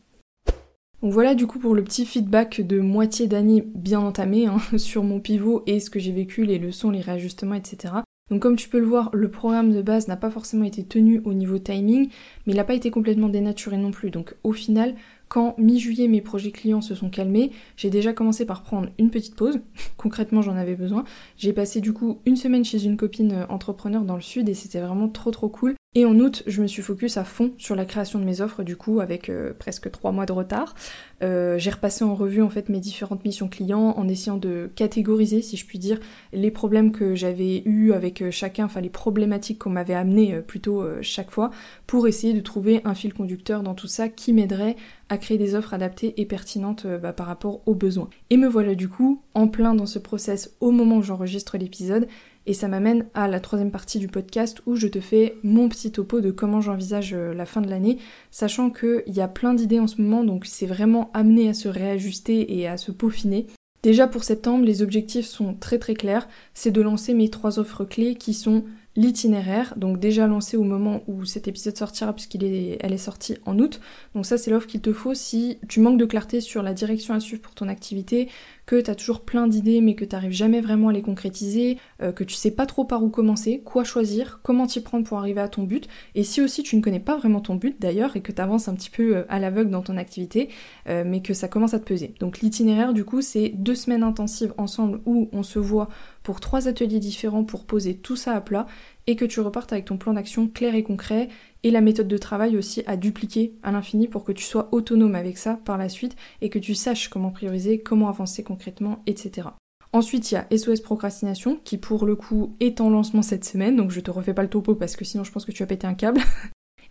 Donc 1.02 1.14
voilà 1.14 1.34
du 1.34 1.46
coup 1.46 1.58
pour 1.58 1.74
le 1.74 1.82
petit 1.82 2.04
feedback 2.04 2.60
de 2.60 2.78
moitié 2.78 3.26
d'année 3.26 3.64
bien 3.74 4.00
entamé 4.00 4.48
hein, 4.48 4.58
sur 4.76 5.02
mon 5.02 5.18
pivot 5.18 5.62
et 5.66 5.80
ce 5.80 5.88
que 5.88 5.98
j'ai 5.98 6.12
vécu, 6.12 6.44
les 6.44 6.58
leçons, 6.58 6.90
les 6.90 7.00
réajustements, 7.00 7.54
etc. 7.54 7.94
Donc 8.30 8.42
comme 8.42 8.56
tu 8.56 8.68
peux 8.68 8.78
le 8.78 8.86
voir, 8.86 9.10
le 9.12 9.30
programme 9.30 9.72
de 9.72 9.82
base 9.82 10.08
n'a 10.08 10.16
pas 10.16 10.30
forcément 10.30 10.64
été 10.64 10.84
tenu 10.84 11.20
au 11.24 11.32
niveau 11.32 11.58
timing, 11.58 12.08
mais 12.46 12.52
il 12.52 12.56
n'a 12.56 12.64
pas 12.64 12.74
été 12.74 12.90
complètement 12.90 13.28
dénaturé 13.28 13.76
non 13.76 13.90
plus. 13.90 14.10
Donc 14.10 14.34
au 14.44 14.52
final, 14.52 14.94
quand 15.28 15.54
mi-juillet 15.58 16.08
mes 16.08 16.20
projets 16.20 16.50
clients 16.50 16.80
se 16.80 16.94
sont 16.94 17.10
calmés, 17.10 17.52
j'ai 17.76 17.90
déjà 17.90 18.12
commencé 18.12 18.46
par 18.46 18.62
prendre 18.62 18.88
une 18.98 19.10
petite 19.10 19.34
pause. 19.34 19.60
Concrètement, 19.96 20.42
j'en 20.42 20.56
avais 20.56 20.74
besoin. 20.74 21.04
J'ai 21.36 21.52
passé 21.52 21.80
du 21.80 21.92
coup 21.92 22.20
une 22.26 22.36
semaine 22.36 22.64
chez 22.64 22.84
une 22.84 22.96
copine 22.96 23.32
euh, 23.32 23.46
entrepreneur 23.48 24.02
dans 24.02 24.16
le 24.16 24.22
sud 24.22 24.48
et 24.48 24.54
c'était 24.54 24.80
vraiment 24.80 25.08
trop 25.08 25.30
trop 25.30 25.48
cool. 25.48 25.74
Et 25.98 26.04
en 26.04 26.16
août, 26.20 26.44
je 26.46 26.62
me 26.62 26.68
suis 26.68 26.80
focus 26.80 27.16
à 27.16 27.24
fond 27.24 27.50
sur 27.58 27.74
la 27.74 27.84
création 27.84 28.20
de 28.20 28.24
mes 28.24 28.40
offres, 28.40 28.62
du 28.62 28.76
coup, 28.76 29.00
avec 29.00 29.28
euh, 29.28 29.52
presque 29.58 29.90
trois 29.90 30.12
mois 30.12 30.26
de 30.26 30.32
retard. 30.32 30.76
Euh, 31.24 31.58
j'ai 31.58 31.70
repassé 31.70 32.04
en 32.04 32.14
revue 32.14 32.40
en 32.40 32.48
fait 32.48 32.68
mes 32.68 32.78
différentes 32.78 33.24
missions 33.24 33.48
clients 33.48 33.94
en 33.96 34.06
essayant 34.06 34.36
de 34.36 34.70
catégoriser, 34.76 35.42
si 35.42 35.56
je 35.56 35.66
puis 35.66 35.80
dire, 35.80 35.98
les 36.32 36.52
problèmes 36.52 36.92
que 36.92 37.16
j'avais 37.16 37.64
eus 37.64 37.92
avec 37.92 38.22
euh, 38.22 38.30
chacun, 38.30 38.66
enfin 38.66 38.80
les 38.80 38.90
problématiques 38.90 39.58
qu'on 39.58 39.70
m'avait 39.70 39.94
amenées 39.94 40.40
plutôt 40.40 40.84
chaque 41.02 41.32
fois, 41.32 41.50
pour 41.88 42.06
essayer 42.06 42.32
de 42.32 42.40
trouver 42.40 42.80
un 42.84 42.94
fil 42.94 43.12
conducteur 43.12 43.64
dans 43.64 43.74
tout 43.74 43.88
ça 43.88 44.08
qui 44.08 44.32
m'aiderait 44.32 44.76
à 45.08 45.18
créer 45.18 45.36
des 45.36 45.56
offres 45.56 45.74
adaptées 45.74 46.14
et 46.20 46.26
pertinentes 46.26 46.86
bah, 46.86 47.12
par 47.12 47.26
rapport 47.26 47.60
aux 47.66 47.74
besoins. 47.74 48.08
Et 48.30 48.36
me 48.36 48.46
voilà 48.46 48.76
du 48.76 48.88
coup 48.88 49.20
en 49.34 49.48
plein 49.48 49.74
dans 49.74 49.86
ce 49.86 49.98
process 49.98 50.54
au 50.60 50.70
moment 50.70 50.98
où 50.98 51.02
j'enregistre 51.02 51.58
l'épisode 51.58 52.06
et 52.48 52.54
ça 52.54 52.66
m'amène 52.66 53.04
à 53.12 53.28
la 53.28 53.40
troisième 53.40 53.70
partie 53.70 53.98
du 53.98 54.08
podcast 54.08 54.62
où 54.64 54.74
je 54.74 54.88
te 54.88 55.00
fais 55.00 55.36
mon 55.44 55.68
petit 55.68 55.92
topo 55.92 56.22
de 56.22 56.30
comment 56.30 56.62
j'envisage 56.62 57.12
euh, 57.12 57.34
la 57.34 57.44
fin 57.44 57.60
de 57.60 57.68
l'année, 57.68 57.98
sachant 58.30 58.70
qu'il 58.70 59.02
y 59.06 59.20
a 59.20 59.28
plein 59.28 59.52
d'idées 59.52 59.78
en 59.78 59.86
ce 59.86 60.00
moment, 60.00 60.24
donc 60.24 60.46
c'est 60.46 60.66
vraiment 60.66 61.10
amené 61.12 61.50
à 61.50 61.54
se 61.54 61.68
réajuster 61.68 62.58
et 62.58 62.66
à 62.66 62.78
se 62.78 62.90
peaufiner. 62.90 63.46
Déjà 63.82 64.08
pour 64.08 64.24
septembre, 64.24 64.64
les 64.64 64.80
objectifs 64.82 65.26
sont 65.26 65.54
très 65.54 65.78
très 65.78 65.94
clairs, 65.94 66.26
c'est 66.54 66.70
de 66.70 66.80
lancer 66.80 67.12
mes 67.12 67.28
trois 67.28 67.58
offres 67.58 67.84
clés 67.84 68.14
qui 68.14 68.32
sont 68.32 68.64
l'itinéraire, 68.96 69.74
donc 69.76 70.00
déjà 70.00 70.26
lancé 70.26 70.56
au 70.56 70.64
moment 70.64 71.02
où 71.06 71.24
cet 71.24 71.46
épisode 71.46 71.76
sortira 71.76 72.12
puisqu'elle 72.12 72.42
est, 72.42 72.78
est 72.82 72.96
sortie 72.96 73.36
en 73.46 73.58
août. 73.60 73.80
Donc 74.14 74.26
ça 74.26 74.38
c'est 74.38 74.50
l'offre 74.50 74.66
qu'il 74.66 74.80
te 74.80 74.92
faut 74.92 75.14
si 75.14 75.58
tu 75.68 75.78
manques 75.78 75.98
de 75.98 76.04
clarté 76.04 76.40
sur 76.40 76.62
la 76.62 76.74
direction 76.74 77.14
à 77.14 77.20
suivre 77.20 77.40
pour 77.40 77.54
ton 77.54 77.68
activité, 77.68 78.28
que 78.68 78.78
tu 78.78 78.90
as 78.90 78.94
toujours 78.94 79.22
plein 79.22 79.46
d'idées 79.46 79.80
mais 79.80 79.94
que 79.94 80.04
tu 80.04 80.14
n'arrives 80.14 80.32
jamais 80.32 80.60
vraiment 80.60 80.90
à 80.90 80.92
les 80.92 81.00
concrétiser, 81.00 81.78
euh, 82.02 82.12
que 82.12 82.22
tu 82.22 82.34
sais 82.34 82.50
pas 82.50 82.66
trop 82.66 82.84
par 82.84 83.02
où 83.02 83.08
commencer, 83.08 83.62
quoi 83.64 83.82
choisir, 83.82 84.40
comment 84.42 84.66
t'y 84.66 84.82
prendre 84.82 85.06
pour 85.06 85.16
arriver 85.16 85.40
à 85.40 85.48
ton 85.48 85.62
but, 85.62 85.88
et 86.14 86.22
si 86.22 86.42
aussi 86.42 86.62
tu 86.62 86.76
ne 86.76 86.82
connais 86.82 87.00
pas 87.00 87.16
vraiment 87.16 87.40
ton 87.40 87.54
but 87.54 87.80
d'ailleurs 87.80 88.14
et 88.16 88.20
que 88.20 88.30
tu 88.30 88.42
avances 88.42 88.68
un 88.68 88.74
petit 88.74 88.90
peu 88.90 89.16
euh, 89.16 89.24
à 89.30 89.38
l'aveugle 89.38 89.70
dans 89.70 89.80
ton 89.80 89.96
activité, 89.96 90.50
euh, 90.86 91.02
mais 91.06 91.22
que 91.22 91.32
ça 91.32 91.48
commence 91.48 91.72
à 91.72 91.78
te 91.78 91.86
peser. 91.86 92.12
Donc 92.20 92.40
l'itinéraire 92.40 92.92
du 92.92 93.06
coup 93.06 93.22
c'est 93.22 93.48
deux 93.56 93.74
semaines 93.74 94.02
intensives 94.02 94.52
ensemble 94.58 95.00
où 95.06 95.30
on 95.32 95.42
se 95.42 95.58
voit 95.58 95.88
pour 96.22 96.40
trois 96.40 96.68
ateliers 96.68 96.98
différents 96.98 97.44
pour 97.44 97.64
poser 97.64 97.96
tout 97.96 98.16
ça 98.16 98.34
à 98.34 98.42
plat 98.42 98.66
et 99.08 99.16
que 99.16 99.24
tu 99.24 99.40
repartes 99.40 99.72
avec 99.72 99.86
ton 99.86 99.96
plan 99.96 100.12
d'action 100.12 100.46
clair 100.46 100.76
et 100.76 100.84
concret 100.84 101.28
et 101.64 101.72
la 101.72 101.80
méthode 101.80 102.06
de 102.06 102.18
travail 102.18 102.56
aussi 102.56 102.84
à 102.86 102.96
dupliquer 102.96 103.54
à 103.64 103.72
l'infini 103.72 104.06
pour 104.06 104.22
que 104.22 104.32
tu 104.32 104.44
sois 104.44 104.68
autonome 104.70 105.16
avec 105.16 105.38
ça 105.38 105.58
par 105.64 105.78
la 105.78 105.88
suite 105.88 106.14
et 106.42 106.50
que 106.50 106.58
tu 106.58 106.76
saches 106.76 107.08
comment 107.08 107.30
prioriser, 107.30 107.80
comment 107.80 108.08
avancer 108.08 108.44
concrètement, 108.44 109.02
etc. 109.06 109.48
Ensuite, 109.94 110.30
il 110.30 110.34
y 110.34 110.36
a 110.36 110.46
SOS 110.56 110.82
Procrastination 110.82 111.58
qui 111.64 111.78
pour 111.78 112.04
le 112.04 112.14
coup 112.14 112.54
est 112.60 112.82
en 112.82 112.90
lancement 112.90 113.22
cette 113.22 113.46
semaine, 113.46 113.76
donc 113.76 113.90
je 113.90 114.00
te 114.00 114.10
refais 114.10 114.34
pas 114.34 114.42
le 114.42 114.50
topo 114.50 114.74
parce 114.74 114.94
que 114.94 115.06
sinon 115.06 115.24
je 115.24 115.32
pense 115.32 115.46
que 115.46 115.52
tu 115.52 115.62
vas 115.62 115.66
péter 115.66 115.86
un 115.86 115.94
câble. 115.94 116.20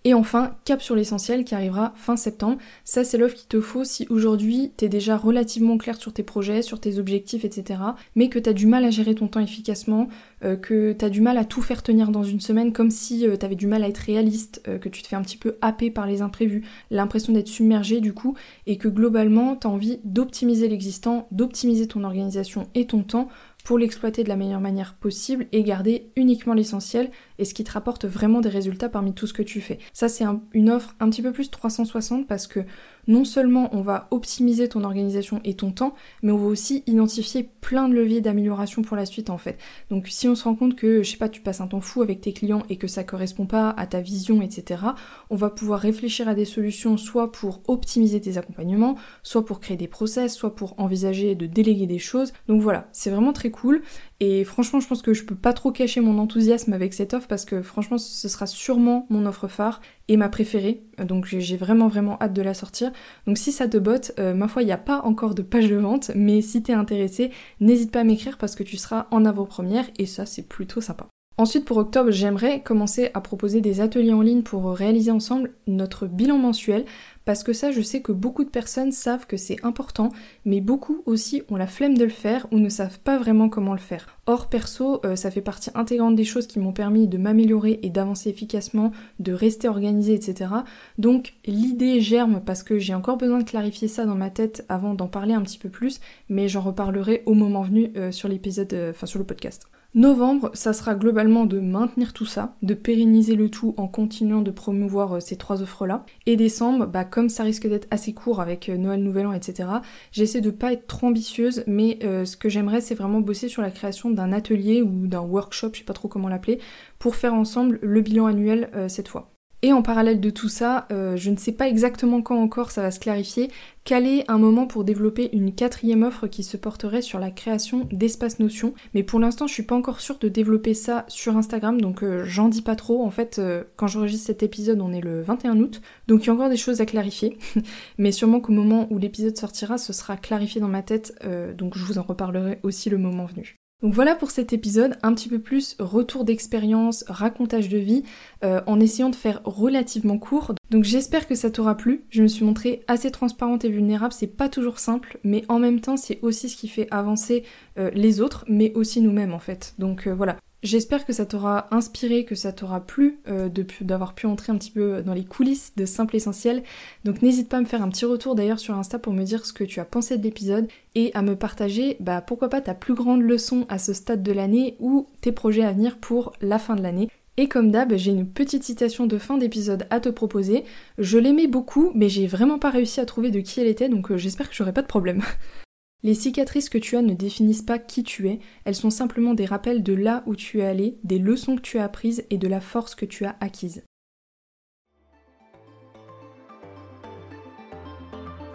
Et 0.07 0.13
enfin, 0.13 0.55
Cap 0.63 0.81
sur 0.81 0.95
l'essentiel 0.95 1.43
qui 1.43 1.53
arrivera 1.53 1.91
fin 1.97 2.15
septembre. 2.15 2.59
Ça, 2.85 3.03
c'est 3.03 3.17
l'offre 3.17 3.35
qu'il 3.35 3.49
te 3.49 3.59
faut 3.59 3.83
si 3.83 4.07
aujourd'hui 4.09 4.71
t'es 4.77 4.87
déjà 4.87 5.17
relativement 5.17 5.77
clair 5.77 5.97
sur 5.97 6.13
tes 6.13 6.23
projets, 6.23 6.61
sur 6.61 6.79
tes 6.79 6.97
objectifs, 6.97 7.43
etc. 7.43 7.81
Mais 8.15 8.29
que 8.29 8.39
t'as 8.39 8.53
du 8.53 8.67
mal 8.67 8.85
à 8.85 8.89
gérer 8.89 9.15
ton 9.15 9.27
temps 9.27 9.41
efficacement, 9.41 10.07
euh, 10.45 10.55
que 10.55 10.93
t'as 10.93 11.09
du 11.09 11.19
mal 11.19 11.37
à 11.37 11.43
tout 11.43 11.61
faire 11.61 11.83
tenir 11.83 12.09
dans 12.09 12.23
une 12.23 12.39
semaine, 12.39 12.71
comme 12.71 12.89
si 12.89 13.27
euh, 13.27 13.35
t'avais 13.35 13.55
du 13.55 13.67
mal 13.67 13.83
à 13.83 13.89
être 13.89 13.97
réaliste, 13.97 14.61
euh, 14.69 14.77
que 14.77 14.87
tu 14.87 15.01
te 15.01 15.09
fais 15.09 15.17
un 15.17 15.21
petit 15.23 15.35
peu 15.35 15.57
happer 15.59 15.91
par 15.91 16.07
les 16.07 16.21
imprévus, 16.21 16.63
l'impression 16.89 17.33
d'être 17.33 17.49
submergé 17.49 17.99
du 17.99 18.13
coup, 18.13 18.33
et 18.65 18.77
que 18.77 18.87
globalement 18.87 19.57
t'as 19.57 19.67
envie 19.67 19.99
d'optimiser 20.05 20.69
l'existant, 20.69 21.27
d'optimiser 21.31 21.85
ton 21.85 22.05
organisation 22.05 22.69
et 22.75 22.87
ton 22.87 23.03
temps 23.03 23.27
pour 23.67 23.77
l'exploiter 23.77 24.23
de 24.23 24.29
la 24.29 24.37
meilleure 24.37 24.61
manière 24.61 24.93
possible 24.93 25.47
et 25.51 25.61
garder 25.61 26.09
uniquement 26.15 26.53
l'essentiel 26.53 27.11
et 27.37 27.43
ce 27.43 27.53
qui 27.53 27.65
te 27.65 27.71
rapporte 27.73 28.05
vraiment 28.05 28.39
des 28.39 28.47
résultats 28.47 28.87
parmi 28.87 29.13
tout 29.13 29.27
ce 29.27 29.33
que 29.33 29.41
tu 29.43 29.59
fais. 29.59 29.77
Ça 29.91 30.07
c'est 30.07 30.23
une 30.53 30.69
offre 30.69 30.95
un 31.01 31.09
petit 31.09 31.21
peu 31.21 31.33
plus 31.33 31.51
360 31.51 32.27
parce 32.27 32.47
que 32.47 32.61
non 33.07 33.25
seulement 33.25 33.69
on 33.73 33.81
va 33.81 34.07
optimiser 34.11 34.67
ton 34.67 34.83
organisation 34.83 35.41
et 35.43 35.55
ton 35.55 35.71
temps, 35.71 35.93
mais 36.21 36.31
on 36.31 36.37
va 36.37 36.47
aussi 36.47 36.83
identifier 36.87 37.49
plein 37.61 37.89
de 37.89 37.93
leviers 37.93 38.21
d'amélioration 38.21 38.81
pour 38.81 38.97
la 38.97 39.05
suite 39.05 39.29
en 39.29 39.37
fait. 39.37 39.57
Donc 39.89 40.07
si 40.07 40.27
on 40.27 40.35
se 40.35 40.43
rend 40.43 40.55
compte 40.55 40.75
que, 40.75 41.03
je 41.03 41.11
sais 41.11 41.17
pas, 41.17 41.29
tu 41.29 41.41
passes 41.41 41.61
un 41.61 41.67
temps 41.67 41.81
fou 41.81 42.01
avec 42.01 42.21
tes 42.21 42.33
clients 42.33 42.63
et 42.69 42.77
que 42.77 42.87
ça 42.87 43.03
correspond 43.03 43.45
pas 43.45 43.69
à 43.71 43.87
ta 43.87 44.01
vision, 44.01 44.41
etc., 44.41 44.81
on 45.29 45.35
va 45.35 45.49
pouvoir 45.49 45.79
réfléchir 45.79 46.27
à 46.27 46.35
des 46.35 46.45
solutions 46.45 46.97
soit 46.97 47.31
pour 47.31 47.61
optimiser 47.67 48.21
tes 48.21 48.37
accompagnements, 48.37 48.95
soit 49.23 49.45
pour 49.45 49.59
créer 49.59 49.77
des 49.77 49.87
process, 49.87 50.35
soit 50.35 50.55
pour 50.55 50.79
envisager 50.79 51.35
de 51.35 51.45
déléguer 51.45 51.87
des 51.87 51.99
choses. 51.99 52.33
Donc 52.47 52.61
voilà, 52.61 52.87
c'est 52.91 53.09
vraiment 53.09 53.33
très 53.33 53.51
cool. 53.51 53.81
Et 54.19 54.43
franchement, 54.43 54.79
je 54.79 54.87
pense 54.87 55.01
que 55.01 55.13
je 55.13 55.23
peux 55.23 55.35
pas 55.35 55.53
trop 55.53 55.71
cacher 55.71 56.01
mon 56.01 56.17
enthousiasme 56.17 56.73
avec 56.73 56.93
cette 56.93 57.13
offre 57.13 57.27
parce 57.27 57.45
que 57.45 57.61
franchement, 57.61 57.97
ce 57.97 58.27
sera 58.27 58.47
sûrement 58.47 59.05
mon 59.09 59.25
offre 59.25 59.47
phare 59.47 59.81
et 60.07 60.17
ma 60.17 60.29
préférée. 60.29 60.83
Donc 60.99 61.25
j'ai 61.27 61.57
vraiment 61.57 61.87
vraiment 61.87 62.17
hâte 62.21 62.33
de 62.33 62.41
la 62.41 62.53
sortir. 62.53 62.91
Donc 63.25 63.37
si 63.37 63.51
ça 63.51 63.67
te 63.67 63.77
botte, 63.77 64.11
euh, 64.19 64.33
ma 64.33 64.47
foi, 64.47 64.61
il 64.61 64.65
n'y 64.65 64.71
a 64.71 64.77
pas 64.77 65.01
encore 65.03 65.35
de 65.35 65.41
page 65.41 65.69
de 65.69 65.75
vente, 65.75 66.11
mais 66.15 66.41
si 66.41 66.63
t'es 66.63 66.73
intéressé, 66.73 67.31
n'hésite 67.59 67.91
pas 67.91 68.01
à 68.01 68.03
m'écrire 68.03 68.37
parce 68.37 68.55
que 68.55 68.63
tu 68.63 68.77
seras 68.77 69.07
en 69.11 69.25
avant-première 69.25 69.85
et 69.97 70.05
ça 70.05 70.25
c'est 70.25 70.47
plutôt 70.47 70.81
sympa. 70.81 71.07
Ensuite, 71.39 71.65
pour 71.65 71.77
octobre, 71.77 72.09
j'aimerais 72.09 72.63
commencer 72.63 73.11
à 73.13 73.21
proposer 73.21 73.61
des 73.61 73.79
ateliers 73.79 74.13
en 74.13 74.23
ligne 74.23 74.41
pour 74.41 74.71
réaliser 74.71 75.11
ensemble 75.11 75.51
notre 75.67 76.07
bilan 76.07 76.39
mensuel 76.39 76.83
parce 77.27 77.43
que 77.43 77.51
ça, 77.51 77.71
je 77.71 77.81
sais 77.81 78.01
que 78.01 78.13
beaucoup 78.13 78.45
de 78.45 78.49
personnes 78.49 78.93
savent 78.93 79.27
que 79.27 79.35
c'est 79.35 79.57
important, 79.65 80.13
mais 80.45 80.61
beaucoup 80.61 81.03
aussi 81.05 81.43
ont 81.49 81.57
la 81.57 81.67
flemme 81.67 81.97
de 81.97 82.05
le 82.05 82.09
faire 82.09 82.47
ou 82.51 82.57
ne 82.57 82.69
savent 82.69 82.99
pas 82.99 83.17
vraiment 83.17 83.49
comment 83.49 83.73
le 83.73 83.79
faire. 83.79 84.07
Or, 84.27 84.47
perso, 84.47 85.01
euh, 85.05 85.17
ça 85.17 85.29
fait 85.29 85.41
partie 85.41 85.69
intégrante 85.75 86.15
des 86.15 86.23
choses 86.23 86.47
qui 86.47 86.57
m'ont 86.57 86.71
permis 86.71 87.05
de 87.09 87.17
m'améliorer 87.17 87.81
et 87.83 87.89
d'avancer 87.89 88.29
efficacement, 88.29 88.93
de 89.19 89.33
rester 89.33 89.67
organisé, 89.67 90.13
etc. 90.13 90.51
Donc, 90.99 91.33
l'idée 91.45 91.99
germe 91.99 92.41
parce 92.45 92.63
que 92.63 92.79
j'ai 92.79 92.93
encore 92.93 93.17
besoin 93.17 93.39
de 93.39 93.43
clarifier 93.43 93.89
ça 93.89 94.05
dans 94.05 94.15
ma 94.15 94.29
tête 94.29 94.65
avant 94.69 94.93
d'en 94.93 95.07
parler 95.07 95.33
un 95.33 95.41
petit 95.41 95.59
peu 95.59 95.67
plus, 95.67 95.99
mais 96.29 96.47
j'en 96.47 96.61
reparlerai 96.61 97.23
au 97.25 97.33
moment 97.33 97.61
venu 97.61 97.91
euh, 97.97 98.13
sur 98.13 98.29
l'épisode, 98.29 98.73
euh, 98.73 98.91
enfin 98.91 99.05
sur 99.05 99.19
le 99.19 99.25
podcast. 99.25 99.67
Novembre, 99.97 100.51
ça 100.53 100.73
sera 100.73 100.93
globalement 100.93 101.47
de 101.47 101.59
maintenir 101.59 102.13
tout 102.13 102.27
ça, 102.27 102.55
de 102.61 102.75
pérenniser 102.75 103.33
le 103.33 103.49
tout 103.49 103.73
en 103.77 103.87
continuant 103.87 104.43
de 104.43 104.51
promouvoir 104.51 105.15
euh, 105.15 105.19
ces 105.19 105.37
trois 105.37 105.63
offres-là. 105.63 106.05
Et 106.27 106.35
décembre, 106.35 106.85
bah, 106.85 107.03
comme 107.03 107.29
ça 107.29 107.41
risque 107.41 107.67
d'être 107.67 107.87
assez 107.89 108.13
court 108.13 108.39
avec 108.39 108.69
euh, 108.69 108.77
Noël, 108.77 109.01
Nouvel 109.01 109.25
An, 109.25 109.33
etc., 109.33 109.69
j'essaie 110.11 110.39
de 110.39 110.51
pas 110.51 110.71
être 110.73 110.85
trop 110.85 111.07
ambitieuse, 111.07 111.63
mais 111.65 111.97
euh, 112.03 112.25
ce 112.25 112.37
que 112.37 112.47
j'aimerais, 112.47 112.79
c'est 112.79 112.93
vraiment 112.93 113.21
bosser 113.21 113.49
sur 113.49 113.63
la 113.63 113.71
création 113.71 114.11
d'un 114.11 114.33
atelier 114.33 114.83
ou 114.83 115.07
d'un 115.07 115.21
workshop, 115.21 115.71
je 115.73 115.79
sais 115.79 115.83
pas 115.83 115.93
trop 115.93 116.07
comment 116.07 116.29
l'appeler, 116.29 116.59
pour 116.99 117.15
faire 117.15 117.33
ensemble 117.33 117.79
le 117.81 118.01
bilan 118.01 118.27
annuel 118.27 118.69
cette 118.89 119.07
fois. 119.07 119.36
Et 119.63 119.73
en 119.73 119.81
parallèle 119.81 120.19
de 120.19 120.29
tout 120.29 120.49
ça, 120.49 120.87
euh, 120.91 121.17
je 121.17 121.31
ne 121.31 121.35
sais 121.35 121.51
pas 121.51 121.67
exactement 121.67 122.21
quand 122.21 122.39
encore 122.39 122.69
ça 122.69 122.83
va 122.83 122.91
se 122.91 122.99
clarifier, 122.99 123.49
caler 123.85 124.23
un 124.27 124.37
moment 124.37 124.67
pour 124.67 124.83
développer 124.83 125.35
une 125.35 125.51
quatrième 125.51 126.03
offre 126.03 126.27
qui 126.27 126.43
se 126.43 126.57
porterait 126.57 127.01
sur 127.01 127.17
la 127.17 127.31
création 127.31 127.87
d'espace 127.91 128.37
notion. 128.39 128.75
Mais 128.93 129.01
pour 129.01 129.19
l'instant, 129.19 129.47
je 129.47 129.53
suis 129.53 129.63
pas 129.63 129.75
encore 129.75 129.99
sûre 129.99 130.19
de 130.19 130.27
développer 130.27 130.75
ça 130.75 131.05
sur 131.07 131.37
Instagram, 131.37 131.81
donc 131.81 132.03
euh, 132.03 132.23
j'en 132.23 132.49
dis 132.49 132.61
pas 132.61 132.75
trop. 132.75 133.03
En 133.03 133.09
fait, 133.09 133.39
euh, 133.39 133.63
quand 133.77 133.87
j'enregistre 133.87 134.27
cet 134.27 134.43
épisode, 134.43 134.79
on 134.79 134.93
est 134.93 135.01
le 135.01 135.23
21 135.23 135.57
août, 135.57 135.81
donc 136.07 136.23
il 136.23 136.27
y 136.27 136.29
a 136.29 136.33
encore 136.33 136.49
des 136.49 136.57
choses 136.57 136.79
à 136.79 136.85
clarifier. 136.85 137.39
Mais 137.97 138.11
sûrement 138.11 138.41
qu'au 138.41 138.53
moment 138.53 138.85
où 138.91 138.99
l'épisode 138.99 139.37
sortira, 139.37 139.79
ce 139.79 139.91
sera 139.91 140.17
clarifié 140.17 140.61
dans 140.61 140.67
ma 140.67 140.83
tête, 140.83 141.19
donc 141.57 141.75
je 141.75 141.83
vous 141.83 141.97
en 141.97 142.03
reparlerai 142.03 142.59
aussi 142.61 142.89
le 142.89 142.97
moment 142.97 143.25
venu. 143.25 143.57
Donc 143.83 143.93
voilà 143.93 144.15
pour 144.15 144.31
cet 144.31 144.53
épisode, 144.53 144.97
un 145.03 145.13
petit 145.13 145.29
peu 145.29 145.37
plus 145.37 145.75
retour 145.77 146.23
d'expérience, 146.23 147.05
racontage 147.07 147.69
de 147.69 147.77
vie, 147.77 148.03
euh, 148.43 148.59
en 148.65 148.79
essayant 148.79 149.09
de 149.09 149.15
faire 149.15 149.39
relativement 149.43 150.17
court. 150.17 150.55
Donc 150.71 150.83
j'espère 150.83 151.27
que 151.27 151.35
ça 151.35 151.51
t'aura 151.51 151.77
plu. 151.77 152.03
Je 152.09 152.23
me 152.23 152.27
suis 152.27 152.43
montrée 152.43 152.83
assez 152.87 153.11
transparente 153.11 153.65
et 153.65 153.69
vulnérable, 153.69 154.13
c'est 154.13 154.35
pas 154.35 154.49
toujours 154.49 154.79
simple, 154.79 155.19
mais 155.23 155.43
en 155.47 155.59
même 155.59 155.79
temps 155.79 155.95
c'est 155.95 156.17
aussi 156.23 156.49
ce 156.49 156.57
qui 156.57 156.67
fait 156.67 156.87
avancer 156.89 157.43
euh, 157.77 157.91
les 157.93 158.19
autres, 158.19 158.45
mais 158.47 158.73
aussi 158.73 158.99
nous-mêmes 158.99 159.33
en 159.33 159.39
fait. 159.39 159.75
Donc 159.77 160.07
euh, 160.07 160.15
voilà, 160.15 160.37
J'espère 160.63 161.05
que 161.05 161.13
ça 161.13 161.27
t'aura 161.27 161.67
inspiré, 161.69 162.25
que 162.25 162.33
ça 162.33 162.51
t'aura 162.51 162.81
plu 162.81 163.19
euh, 163.27 163.47
d'avoir 163.81 164.15
pu 164.15 164.25
entrer 164.25 164.51
un 164.51 164.57
petit 164.57 164.71
peu 164.71 165.03
dans 165.03 165.13
les 165.13 165.23
coulisses 165.23 165.73
de 165.75 165.85
Simple 165.85 166.15
Essentiel. 166.15 166.63
Donc 167.05 167.21
n'hésite 167.21 167.47
pas 167.47 167.57
à 167.57 167.61
me 167.61 167.65
faire 167.65 167.83
un 167.83 167.89
petit 167.89 168.05
retour 168.05 168.33
d'ailleurs 168.33 168.59
sur 168.59 168.75
Insta 168.75 168.97
pour 168.97 169.13
me 169.13 169.23
dire 169.23 169.45
ce 169.45 169.53
que 169.53 169.63
tu 169.63 169.79
as 169.79 169.85
pensé 169.85 170.17
de 170.17 170.23
l'épisode 170.23 170.67
et 170.95 171.11
à 171.13 171.21
me 171.21 171.35
partager, 171.35 171.97
bah 171.99 172.21
pourquoi 172.21 172.49
pas 172.49 172.61
ta 172.61 172.73
plus 172.73 172.95
grande 172.95 173.21
leçon 173.21 173.67
à 173.69 173.77
ce 173.77 173.93
stade 173.93 174.23
de 174.23 174.31
l'année 174.31 174.75
ou 174.79 175.07
tes 175.21 175.31
projets 175.31 175.63
à 175.63 175.71
venir 175.71 175.99
pour 175.99 176.33
la 176.41 176.57
fin 176.57 176.75
de 176.75 176.81
l'année. 176.81 177.07
Et 177.39 177.47
comme 177.47 177.69
d'hab, 177.69 177.95
j'ai 177.95 178.09
une 178.09 178.27
petite 178.27 178.63
citation 178.63 179.05
de 179.05 179.19
fin 179.19 179.37
d'épisode 179.37 179.85
à 179.91 179.99
te 179.99 180.09
proposer. 180.09 180.63
Je 180.97 181.19
l'aimais 181.19 181.45
beaucoup, 181.45 181.91
mais 181.93 182.09
j'ai 182.09 182.25
vraiment 182.25 182.57
pas 182.57 182.71
réussi 182.71 182.99
à 182.99 183.05
trouver 183.05 183.29
de 183.29 183.41
qui 183.41 183.61
elle 183.61 183.67
était, 183.67 183.89
donc 183.89 184.09
euh, 184.09 184.17
j'espère 184.17 184.49
que 184.49 184.55
j'aurai 184.55 184.73
pas 184.73 184.81
de 184.81 184.87
problème. 184.87 185.21
Les 186.03 186.13
cicatrices 186.13 186.69
que 186.69 186.77
tu 186.77 186.95
as 186.95 187.01
ne 187.01 187.15
définissent 187.15 187.63
pas 187.63 187.79
qui 187.79 188.03
tu 188.03 188.29
es, 188.29 188.39
elles 188.65 188.75
sont 188.75 188.91
simplement 188.91 189.33
des 189.33 189.45
rappels 189.45 189.81
de 189.81 189.93
là 189.93 190.23
où 190.27 190.35
tu 190.35 190.59
es 190.59 190.65
allé, 190.65 190.99
des 191.03 191.17
leçons 191.17 191.55
que 191.55 191.61
tu 191.61 191.79
as 191.79 191.83
apprises 191.83 192.23
et 192.29 192.37
de 192.37 192.47
la 192.47 192.61
force 192.61 192.93
que 192.93 193.05
tu 193.05 193.25
as 193.25 193.35
acquise. 193.39 193.83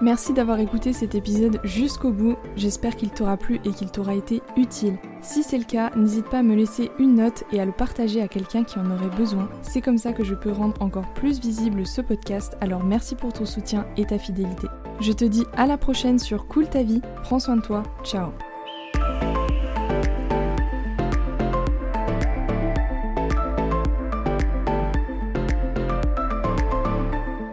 Merci 0.00 0.32
d'avoir 0.32 0.58
écouté 0.58 0.92
cet 0.92 1.14
épisode 1.14 1.60
jusqu'au 1.62 2.12
bout, 2.12 2.36
j'espère 2.56 2.96
qu'il 2.96 3.10
t'aura 3.10 3.36
plu 3.36 3.60
et 3.64 3.70
qu'il 3.70 3.88
t'aura 3.88 4.16
été 4.16 4.42
utile. 4.56 4.98
Si 5.20 5.44
c'est 5.44 5.58
le 5.58 5.64
cas, 5.64 5.90
n'hésite 5.94 6.28
pas 6.28 6.40
à 6.40 6.42
me 6.42 6.56
laisser 6.56 6.90
une 6.98 7.14
note 7.14 7.44
et 7.52 7.60
à 7.60 7.64
le 7.64 7.70
partager 7.70 8.20
à 8.20 8.26
quelqu'un 8.26 8.64
qui 8.64 8.80
en 8.80 8.90
aurait 8.90 9.16
besoin. 9.16 9.48
C'est 9.62 9.80
comme 9.80 9.98
ça 9.98 10.12
que 10.12 10.24
je 10.24 10.34
peux 10.34 10.50
rendre 10.50 10.80
encore 10.82 11.12
plus 11.14 11.40
visible 11.40 11.86
ce 11.86 12.00
podcast, 12.00 12.56
alors 12.60 12.82
merci 12.82 13.14
pour 13.14 13.32
ton 13.32 13.46
soutien 13.46 13.86
et 13.96 14.04
ta 14.04 14.18
fidélité. 14.18 14.66
Je 15.02 15.10
te 15.10 15.24
dis 15.24 15.44
à 15.56 15.66
la 15.66 15.76
prochaine 15.76 16.20
sur 16.20 16.46
Cool 16.46 16.68
ta 16.68 16.84
vie, 16.84 17.00
prends 17.24 17.40
soin 17.40 17.56
de 17.56 17.62
toi, 17.62 17.82
ciao 18.04 18.30